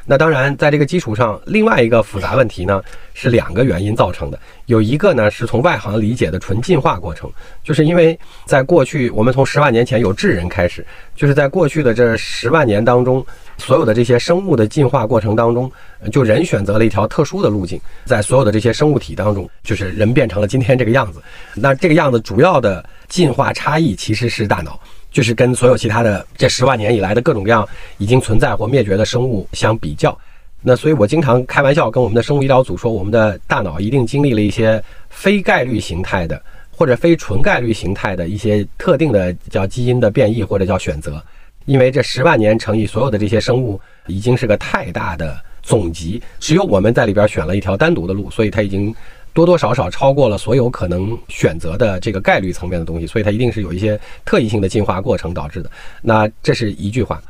[0.05, 2.81] 那当然，在这个基础上，另外一个复杂问题呢，
[3.13, 4.39] 是两个原因造成的。
[4.65, 7.31] 有一个呢，是从外行理解的纯进化过程，
[7.63, 10.85] 就是因为在过去，我们从十万年前有智人开始，
[11.15, 13.23] 就是在过去的这十万年当中，
[13.57, 15.71] 所有的这些生物的进化过程当中，
[16.11, 21.21] 就人选择了一条特殊的路径，在所有的这些生物体当中，就是人变成了今天这个样子。
[21.53, 24.79] 那这个样子主要的进化差异其实是大脑。
[25.11, 30.17] 就是跟所有其他的这十万年以来的各种各样已经存在或灭绝的生物相比较，
[30.61, 36.41] 那所以我经常开玩笑跟我们的生物医疗组说，我们的大脑一定经历了一些非概率形态的
[36.71, 41.21] 或者非纯概率形态的一些特定的叫基因的变异或者叫选择，
[41.65, 48.95] 因为这十万年乘以所有的这些生物已经是个太大的总集，只有我们在里边选了一条单独的路，所以它已经。
[49.33, 55.71] 多多少少超过了所有可能选择的这个概率层面的东西，所以它一定是有一些特异性的进化过程导致的。
[56.01, 57.21] 那这是一句话，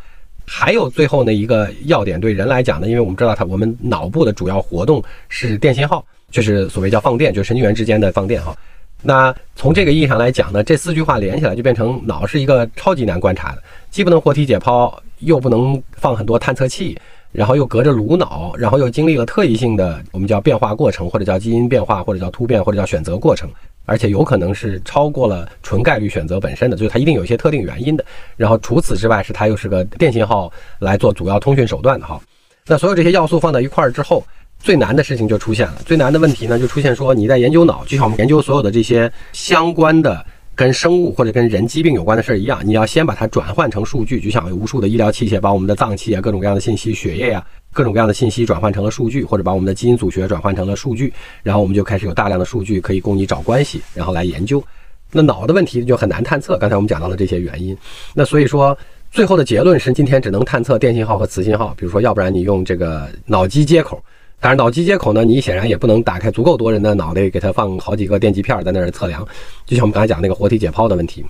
[0.47, 8.55] 还有最后那一个要点，对人来讲呢，因为我们知道它，我们脑部的主要活动是电信号，就是所谓叫放电，就神经元之间的放电哈。
[9.03, 16.97] 那从这个意义上来讲呢，这四句话连起来就变成脑是一个超级难观察的，既不能活体解剖，又不能放很多探测器。
[17.31, 23.49] 然后又隔着颅脑，然后又经历了特异性的我们叫变化过程，或者叫基因变化，或者叫突变，或者叫选择过程，
[23.85, 28.03] 而且有可能是超过了纯概率选择本身的，就是它一定有一些特定原因的。
[28.35, 32.19] 然后除此之外，是它又是个电信号来做主要通讯手段的哈。
[32.67, 34.23] 那所有这些要素放在一块儿之后，
[34.59, 35.75] 最难的事情就出现了。
[35.85, 40.25] 最难的问题呢，就出现说你在研究脑，就像我们研究所有的这些相关的。
[40.53, 47.43] 跟生物或者跟人疾病有关的事儿一样，你要先把它转换成数据，就像有无数的医疗器械把我们的脏器啊、各种各样的信息、血液呀、
[47.73, 54.63] 各种各样的信息转换成了数据，或者把我们的基因组学转换成了数据，然后我们就开始有大量的数据可以供你找关系，然后来研究。
[55.11, 57.75] 那脑的问题就很难探测，刚才我们讲到了这些原因。
[58.13, 58.77] 那所以说，
[59.11, 64.01] 最后的结论是今天只能探测电信号和磁信号，比如说，要不然你用这个脑机接口。
[64.41, 69.25] 当然，脑机接口呢，你显然也不能打开足够多人的脑袋，给它放好几个电极片在那儿测量。
[69.67, 71.23] 就像我们刚才讲那个活体解剖的问题。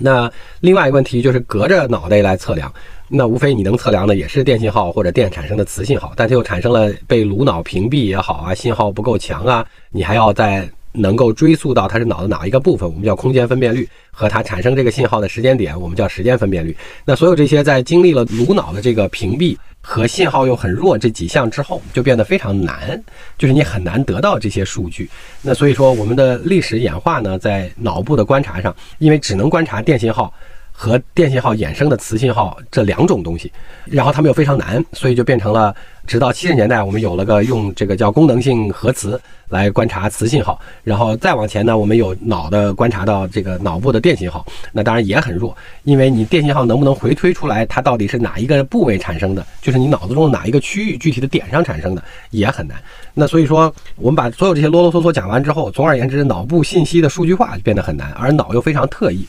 [0.00, 0.28] 那
[0.60, 2.72] 另外一个问题就是隔着脑袋来测量，
[3.06, 16.76] 那无非你能测量的也是电信号或者电产生的磁信号，但它又产生了被颅脑屏蔽也好啊，信号不够强啊，你还要在能够追溯到它是脑的哪一个部分，我们叫空间分辨率和它产生这个信号的时间点，我们叫时间分辨率。
[17.04, 19.56] 那所有这些在经历了颅脑的这个屏蔽。
[19.80, 23.02] 和信号又很弱这几项之后，就变得非常难，
[23.38, 25.10] 就是你很难得到这些数据。
[25.42, 30.32] 那所以说，我们的历史演化呢，在脑部的观察上，因为只能观察电信号。
[30.72, 33.52] 和电信号衍生的磁信号这两种东西，
[33.84, 35.76] 然后它们又非常难，所以就变成了，
[36.10, 52.76] 直到七十年代，我们有了个用这个叫功能性核磁来观察磁信号，然后再往前呢，我们有脑的观察到这个脑部的电信号，那当然也很弱，因为你电信号能不能回推出来它到底是哪一个部位产生的，就是你脑子中哪一个区域具体的点上产生的也很难。
[53.14, 59.24] 那所以说，我们把所有这些啰啰嗦嗦讲完之后，总而言之，脑部信息的数据化就变得很难，而脑又非常特异。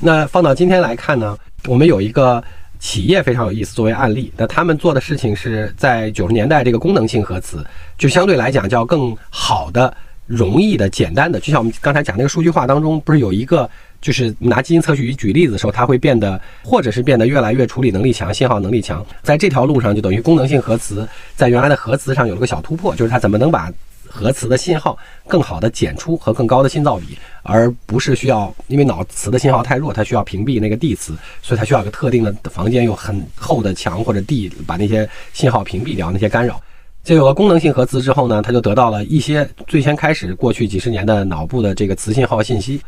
[0.00, 2.42] 那放到今天来看呢，我们有一个
[2.84, 4.30] 企业非常有意思，作为案例。
[4.36, 7.64] 那他们做的事情是在九十年代，这个功能性核磁
[7.96, 9.92] 就相对来讲叫更好的、
[10.26, 11.40] 容易的、简单的。
[11.40, 13.68] 就像我们刚才讲那个数据化当中，不是有一个
[14.02, 19.04] 就是拿基因测序举例子的时候，它会变得或者是变得越来越处理能力强、信号能力强。
[19.22, 23.72] 在这条路上，就等于功能性核磁在原来的核磁上有了个小突破，就是它怎么能把。
[24.14, 24.96] 核磁的信号
[25.26, 36.62] 更好的检出和更高的信噪比，而不是需要，因为脑磁的信号太弱，它需要屏蔽那个地磁，所以它需要一个特定的房间，有很厚的墙或者地，把那些信号屏蔽掉，那些干扰。
[37.02, 42.80] 就有了功能性核磁之后呢，它就得到了一些最先开始过去几十年的脑部的这个磁信号信息。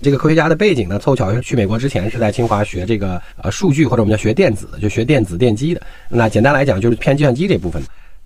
[0.00, 5.80] 这个科学家的背景呢，凑巧去美国之前是在清华学这个呃数据或者我们叫学电子，就学电子电机的。
[6.08, 7.80] 那简单来讲就是偏计算机这部分。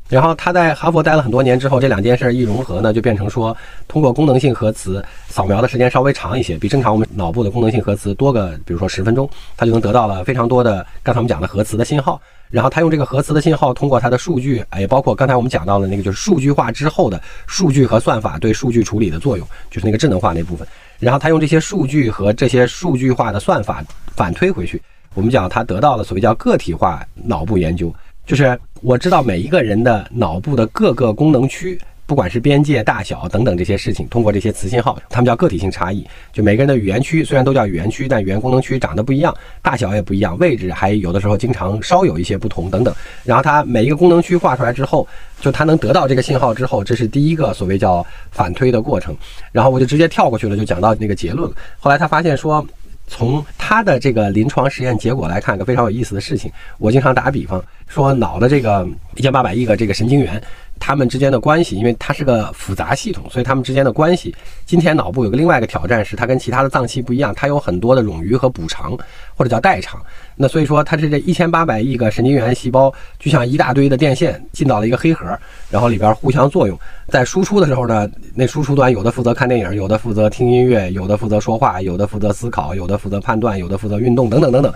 [0.08, 3.56] 然后他在哈佛待了很多年之后，这两件事一融合呢，就变成说，
[3.88, 12.20] 通过功能性核磁扫描的时间稍微长一些，比正常我们脑部的功能性核磁多个，比如说十分钟，他就能得到了非常多的刚才我们讲的核磁的信号。
[12.48, 20.66] 然后他用这个核磁的信号，通过它的数据，也包括刚才我们讲到的那个，就是数据化之后的数据和算法对数据处理的作用，就是那个智能化那部分。
[21.00, 23.82] 然后他用这些数据和这些数据化的算法
[24.14, 24.80] 反推回去，
[25.14, 27.92] 我们讲他得到了所谓叫个体化脑部研究，
[28.26, 31.78] 就是我知道每一个人的脑部的各个功能区。
[32.08, 36.06] 不管是边界大小等等这些事情，通过这些磁信号，它们叫个体性差异。
[36.32, 42.94] 就每个人的语言区虽然都叫语言区，但语言功能区长得不一样，大小也不一样，位置还有的时候经常稍有一些不同等等。
[43.24, 45.04] 然后它每一个功能区画出来之后，
[45.40, 49.12] 就它能得到这个信号之后，这是第一个所谓叫反推的过程。
[49.50, 51.50] 然后我就直接跳过去了，就讲到那个结论。
[51.80, 52.64] 后来他发现说，
[53.06, 56.50] 从他的这个临床实验结果来看，一个非常有意思的事情。
[56.78, 60.42] 我经常打比方说，脑的这个一千八百亿个这个神经元。
[60.78, 64.34] 它们之间的关系，因为它是个复杂系统，所以它们之间的关系。
[64.64, 68.96] 今天脑部有个另外一个挑战是，它跟其他的脏器不一样，它有很多的冗余和补偿，
[69.34, 70.00] 或者叫代偿。
[70.36, 75.26] 那所以说，它是这一千八百亿个神经元细胞，就像一大堆的电线进到了一个黑盒，
[75.70, 76.78] 然后里边互相作用。
[77.08, 84.72] 在输出的时候呢，那输出端有的负责看电影，有的负责听音乐，有的负责说话，有的负责思考，有的负责判断，有的负责运动，等等等等。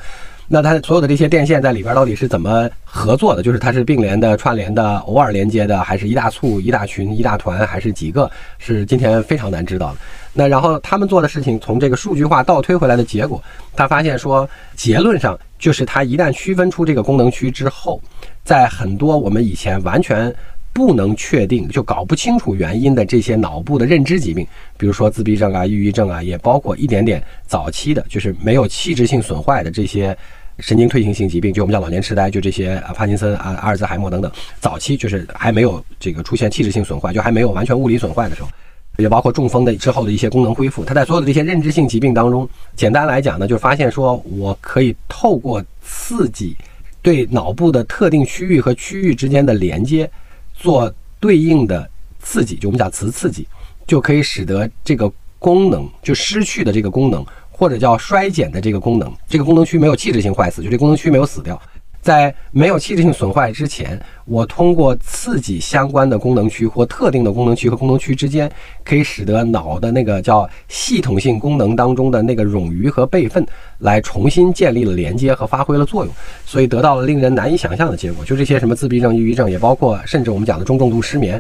[0.52, 3.40] 那它所有的这些电线在里边到底是怎么合作的？
[3.40, 8.28] 就是它是并联的、串联的、偶尔连接的，还是一大簇、一大群、一大团，还是几个？
[8.58, 9.98] 是今天非常难知道的。
[10.32, 13.40] 那然后他们做的事情，从这个数据化倒推回来的结果，
[13.76, 18.02] 他发现说，结论上就是它一旦区分出这个功能区之后，
[18.42, 20.34] 在很多我们以前完全。
[20.72, 24.46] 不能确定就搞不清楚原因的这些脑部的认知疾病，
[24.78, 30.16] 比如说自闭症啊、抑郁症啊，也包括一点点早期的，就是没有器质性损坏的这些
[30.60, 34.30] 神经退行性疾病，就我们叫老年痴呆，就这些啊帕金森啊、阿尔兹海默等等，
[34.60, 38.48] 早期就是还没有这个出现器质性损坏，就还没有完全物理损坏的时候，
[38.98, 40.84] 也包括中风的之后的一些功能恢复。
[40.84, 46.56] 它在所有的这些认知性疾病当中，简单来讲呢，就是发现说我可以透过刺激
[47.02, 50.10] 对脑部的特定区域和区域之间的连接。
[50.62, 51.88] 做对应的
[52.18, 53.48] 刺激，就我们讲磁刺激，
[53.86, 57.24] 就可以使得这个功能就失去的这个功能，
[57.60, 61.60] 或者叫衰减的这个功能，这个功能区没有器质性坏死，就这功能区没有死掉。
[62.00, 68.50] 在没有器质性损坏之前，我通过刺激相关的功能区或特定的功能区和功能区之间，
[68.82, 73.46] 可以使得脑的那个叫系统性功能当中的那个冗余和备份
[73.80, 76.14] 来重新建立了连接和发挥了作用，
[76.46, 78.24] 所以得到了令人难以想象的结果。
[78.24, 81.38] 就这些什么自闭症、抑郁症，也包括甚至我们讲的中重度失眠，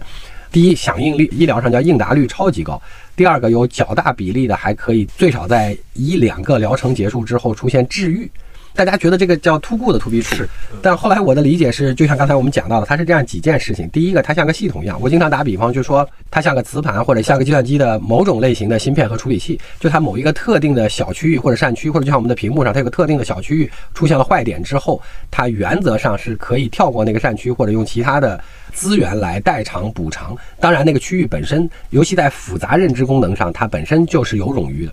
[0.50, 2.80] 第一响应率医疗上叫应答率超级高，
[3.14, 8.30] 第二个有较大比例的还可以最少在一两个疗程结束之后出现治愈。
[8.74, 10.46] 大家觉得这个叫 too good to be true，
[10.80, 13.88] 但后来我的理解是，就像刚才我们讲到的，它是这样几件事情。
[13.90, 14.98] 第一个，它像个系统一样。
[15.00, 19.60] 我经常打比方，就说它像个磁盘或者像个计算机的某种类型的芯片和处理器。
[19.78, 28.42] 就它某一个特定的小区域或者扇区，或者就像我们的屏幕上，它有个特定的小区域出现了坏点之后，它原则上是可以跳过那个扇区，或者用其他的
[28.72, 30.36] 资源来代偿补偿。
[30.58, 34.92] 当然，那个区域本身，尤其在复杂认知功能上，它本身就是有冗余的。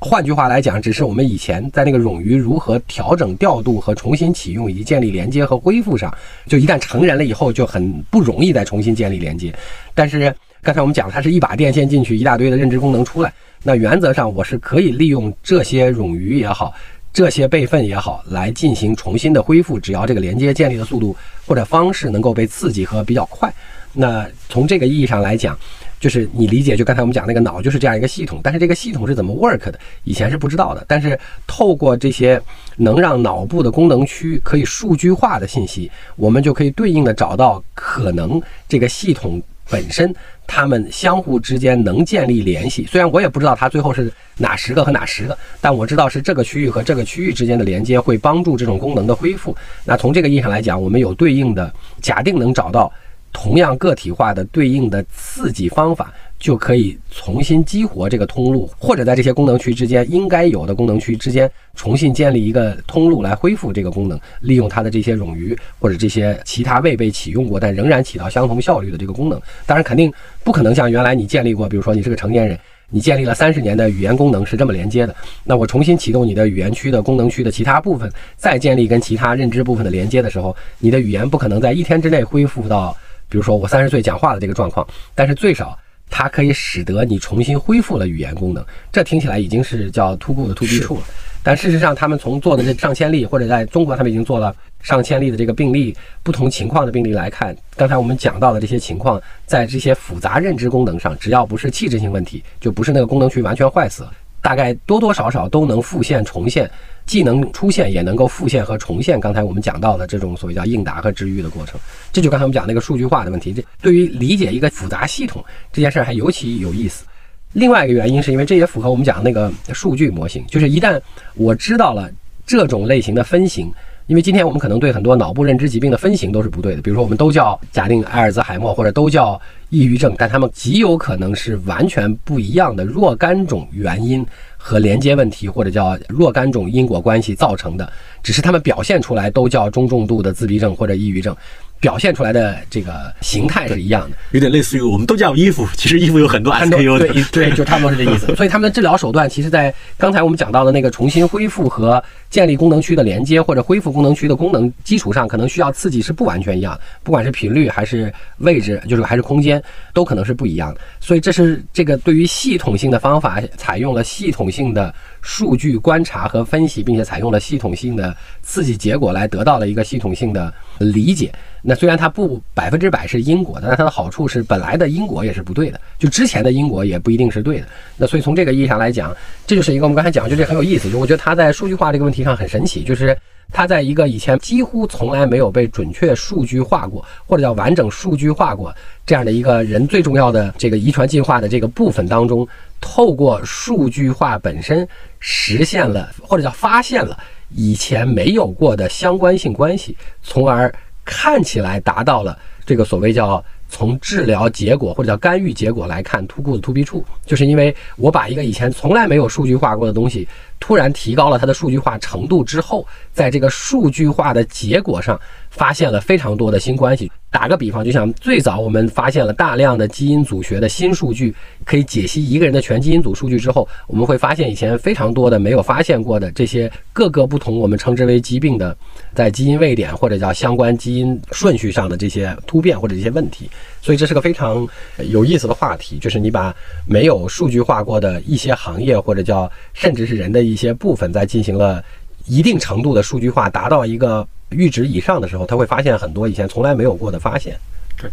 [0.00, 6.14] 换句话来讲，只是我们以前在那个冗余如何调整、调度和重新启用以及建立连接和恢复上，
[6.46, 9.54] 就一旦成人了以后，就很不容易再重新建立连接。
[9.94, 13.32] 但是刚才我们讲，它是一把电线进去，一大堆的认知功能出来。
[13.62, 16.74] 那原则上，我是可以利用这些冗余也好，
[17.12, 19.80] 这些备份也好，来进行重新的恢复。
[19.80, 21.16] 只要这个连接建立的速度
[21.46, 23.52] 或者方式能够被刺激和比较快，
[23.92, 25.58] 那从这个意义上来讲。
[25.98, 30.84] 就是你理解，就刚才我们讲那个脑就是这样一个系统，但是这个系统是怎么 work 的，以前是不知道的。
[30.86, 32.40] 但是透过这些
[32.76, 40.14] 能让脑部的功能区可以数据化的信息，我们就可以对应的找到可能这个系统本身
[40.46, 42.84] 它们相互之间能建立联系。
[42.84, 49.56] 虽然我也不知道它最后是哪十个和哪十个，但我知道是这个区域和这个区域之间的连接会帮助这种功能的恢复。
[49.84, 51.72] 那从这个意义上来讲，我们有对应的
[52.02, 52.92] 假定能找到。
[53.36, 69.38] 同样个体化的对应的刺激方法，就可以重新激活这个通路，或者在这些功能区之间应该有的功能区之间重新建立一个通路来恢复这个功能，利用它的这些冗余或者这些其他未被启用过但仍然起到相同效率的这个功能。
[69.66, 70.10] 当然，肯定
[70.42, 72.58] 不可能像原来你建立过，比如说你是个成年人，
[72.88, 75.14] 你建立了三十年的语言功能是这么连接的，
[75.44, 82.96] 那我重新启动你的语言区的功能区的其他部分，再建立跟其他认知部分的连接的时候，你的语言不可能在一天之内恢复到。
[83.28, 91.02] 比如说我三十岁讲话的这个状况，但是最少它可以使得你重新恢复了语言功能，这听起来已经是叫 too good to be true 了。
[91.42, 94.52] 但事实上，他们从做的这上千例，或者在中国他们已经做了
[94.82, 104.04] 上千例的这个病例，不同情况的病例来看，刚才我们讲到的这些情况，在这些复杂认知功能上，只要不是器质性问题，就不是那个功能区完全坏死，
[104.42, 106.68] 大概多多少少都能复现重现。
[107.06, 111.78] 既能出现，也能够复现和重现刚才我们讲到的这种所谓叫应答和治愈的过程。
[112.12, 117.06] 这就刚才我们讲那个数据化的问题，这对于理解一个复杂系统这件事儿还尤其有意思。
[117.52, 121.00] 另外一个原因是因为这也符合我们讲的那个数据模型，就是一旦
[121.34, 122.10] 我知道了
[122.44, 123.72] 这种类型的分型。
[124.06, 129.40] 因为今天我们可能对很多脑部认知疾病的分型都是不对的，比如说我们都叫假定阿尔兹海默或者都叫
[129.70, 134.24] 抑郁症，但他们极有可能是完全不一样的若干种原因
[134.56, 137.92] 和连接问题，或者叫若干种因果关系造成的，
[138.22, 141.34] 只是他们表现出来都叫中重度的自闭症或者抑郁症。
[141.80, 148.26] 表现出来的这个形态是一样的，有点类似于我们都叫衣服，其实衣服有很多 SKU 的，对对，就差不多是这意思。
[148.36, 159.62] 所以他们的治疗手段，其实，在刚才我们讲到的那个重新恢复和建立功能区的连接，或者恢复功能区的功能基础上，可能需要刺激是不完全一样的，不管是频率还是位置，就是还是空间，
[159.92, 160.80] 都可能是不一样的。
[161.00, 164.92] 所以这是这个对于系统性的方法，采用了系统性的
[165.26, 171.32] 数据观察和分析，并且采用了系统性的刺激结果来得到了一个系统性的理解。
[171.62, 177.66] 那虽然它不百分之百是因果，但它的好处是本来的因果也是不对的，就之前的因果也不一定是对的。
[177.96, 179.12] 那所以从这个意义上来讲，
[179.48, 180.88] 这就是一个我们刚才讲，就这很有意思。
[180.88, 183.18] 就我觉得它在数据化这个问题上很神奇，就是
[183.50, 188.72] 它在一个以前几乎从来没有被准确数据化过，或者叫完整数据化过
[189.04, 192.46] 这样的一个人最重要的这个遗传进化的这个部分当中，
[192.80, 194.86] 透过数据化本身
[195.28, 197.18] 实现了或者叫发现了
[197.50, 200.72] 以前没有过的相关性关系，从而。
[201.08, 210.26] 看起来达到了这个所谓叫从治疗结果或者叫干预结果来看 TO good to be true，就是因为我把一个以前从来没有数据化过的东西。
[210.58, 215.16] 突然提高了它的数据化程度之后，在这个数据化的结果上
[215.56, 217.10] 发现了非常多的新关系。
[217.28, 221.34] 打个比方，就像最早我们发现了大量的基因组学的新数据，
[221.66, 228.74] 可以解析一个人的全基因组数据之后，我们会发现以前非常多的没有发现过的这些各个不同我们称之为疾病的，
[229.12, 233.50] 在基因位点或者叫相关基因顺序上的这些突变或者这些问题。
[233.82, 234.66] 所以这是个非常
[235.10, 236.54] 有意思的话题，就是你把
[236.86, 240.46] 没有数据化过的一些行业或者叫甚至是人的。
[240.46, 241.82] 一些部分在进行了
[242.26, 247.56] 一定程度的数据化，达到一个阈值以上的时候，他会发现很多以前从来没有过的发现。
[247.96, 248.10] 对，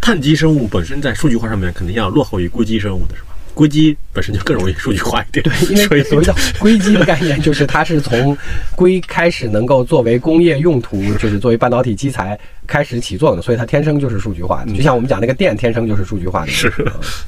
[0.00, 3.28] 碳基生物本身在数据化上面肯定要落后于硅基生物的是吧？
[3.54, 5.42] 硅基本身就更容易数据化一点。
[5.42, 8.36] 对，因为 所谓的硅基的概念就是它是从
[8.74, 14.72] 硅开始能够作为工业用途，就是作为半导体基材开始起作用的，所以它天生就是数据化的。
[14.74, 16.48] 就像我们讲那个电天生就是数据化的。
[16.48, 16.70] 是。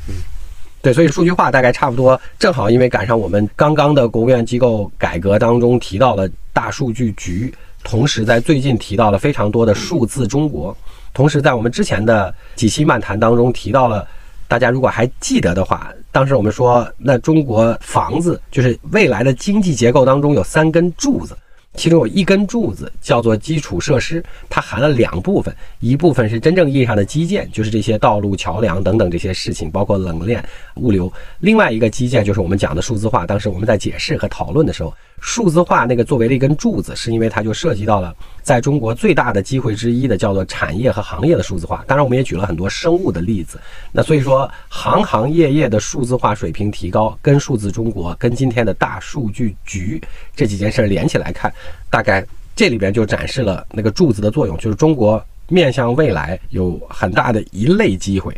[0.06, 0.14] 嗯。
[0.80, 7.52] 对，所以数据化大概差不多，正好因为赶上我们刚刚的国务院机构改革当中提到了大数据局，
[7.84, 10.76] 同时在最近提到了非常多的数字中国，
[11.14, 14.06] 同时在我们之前的几期漫谈当中提到了，
[14.46, 21.36] 大家如果还记得的话，当时我们说那中国房子就是未来的经济结构当中有三根柱子。
[21.74, 30.44] 其中有一根柱子叫做基础设施，它含了两部分，一部分是真正意义上的基建，就是这些道路、桥梁等等这些事情，包括冷链、
[30.76, 31.08] 物流；
[31.38, 33.24] 另外一个基建就是我们讲的数字化。
[33.24, 34.92] 当时我们在解释和讨论的时候。
[35.20, 38.14] 数字化那个作为了一根柱子，是因为它就涉及到了
[38.48, 41.84] 在中国最大的机会之一的叫做产业和行业的数字化。
[41.86, 43.60] 当然，我们也举了很多生物的例子。
[43.92, 50.02] 那所以说，行行业业的数字化水平提高，跟数字中国、跟今天的大数据局
[50.34, 51.52] 这几件事连起来看，
[51.90, 52.24] 大概
[52.56, 58.34] 这里边就展示了那个柱子的作用，就是中国面向未来有很大的一类机会。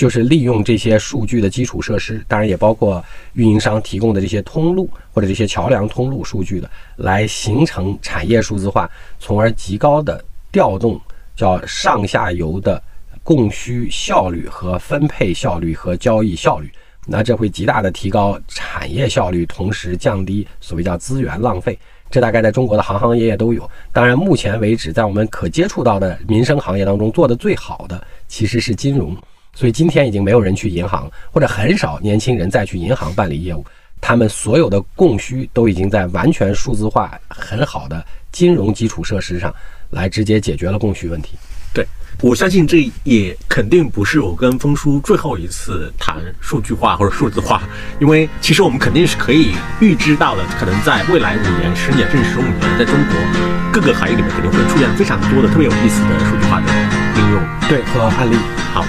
[0.00, 10.98] 就是利用这些数据的基础设施，当然也包括运营商提供的这些通路或者这些桥梁通路数据的，来形成产业数字化，从而极高的调动
[11.36, 12.82] 叫上下游的
[13.22, 16.72] 供需效率和分配效率和交易效率。
[17.06, 21.78] 那这会极大的提高产业效率，同时降低所谓叫资源浪费。
[22.10, 23.70] 这大概在中国的行行业业都有。
[23.92, 29.14] 当然，目前为止，在我们可接触到的民生行业当中，做的最好的其实是金融。
[29.60, 33.62] 所以今天已经没有人去银行，或者很少年轻人再去银行办理业务。
[34.00, 38.02] 他们所有的供需都已经在完全数字化、很好的
[38.32, 39.54] 金融基础设施上
[39.90, 41.36] 来直接解决了供需问题。
[41.74, 41.86] 对，
[42.22, 47.62] 我相信这也肯定不是我跟峰叔最后一次谈数据化或者数字化，
[48.00, 53.14] 因为其实我们肯定是可以预知到的，可能在未来五年、十年甚至十五年，在中国
[53.70, 56.66] 各个行业里面肯定会出现非常多的特别有意思的数据化的
[57.20, 57.42] 应用。
[57.68, 58.36] 对，和案例。
[58.72, 58.82] 好。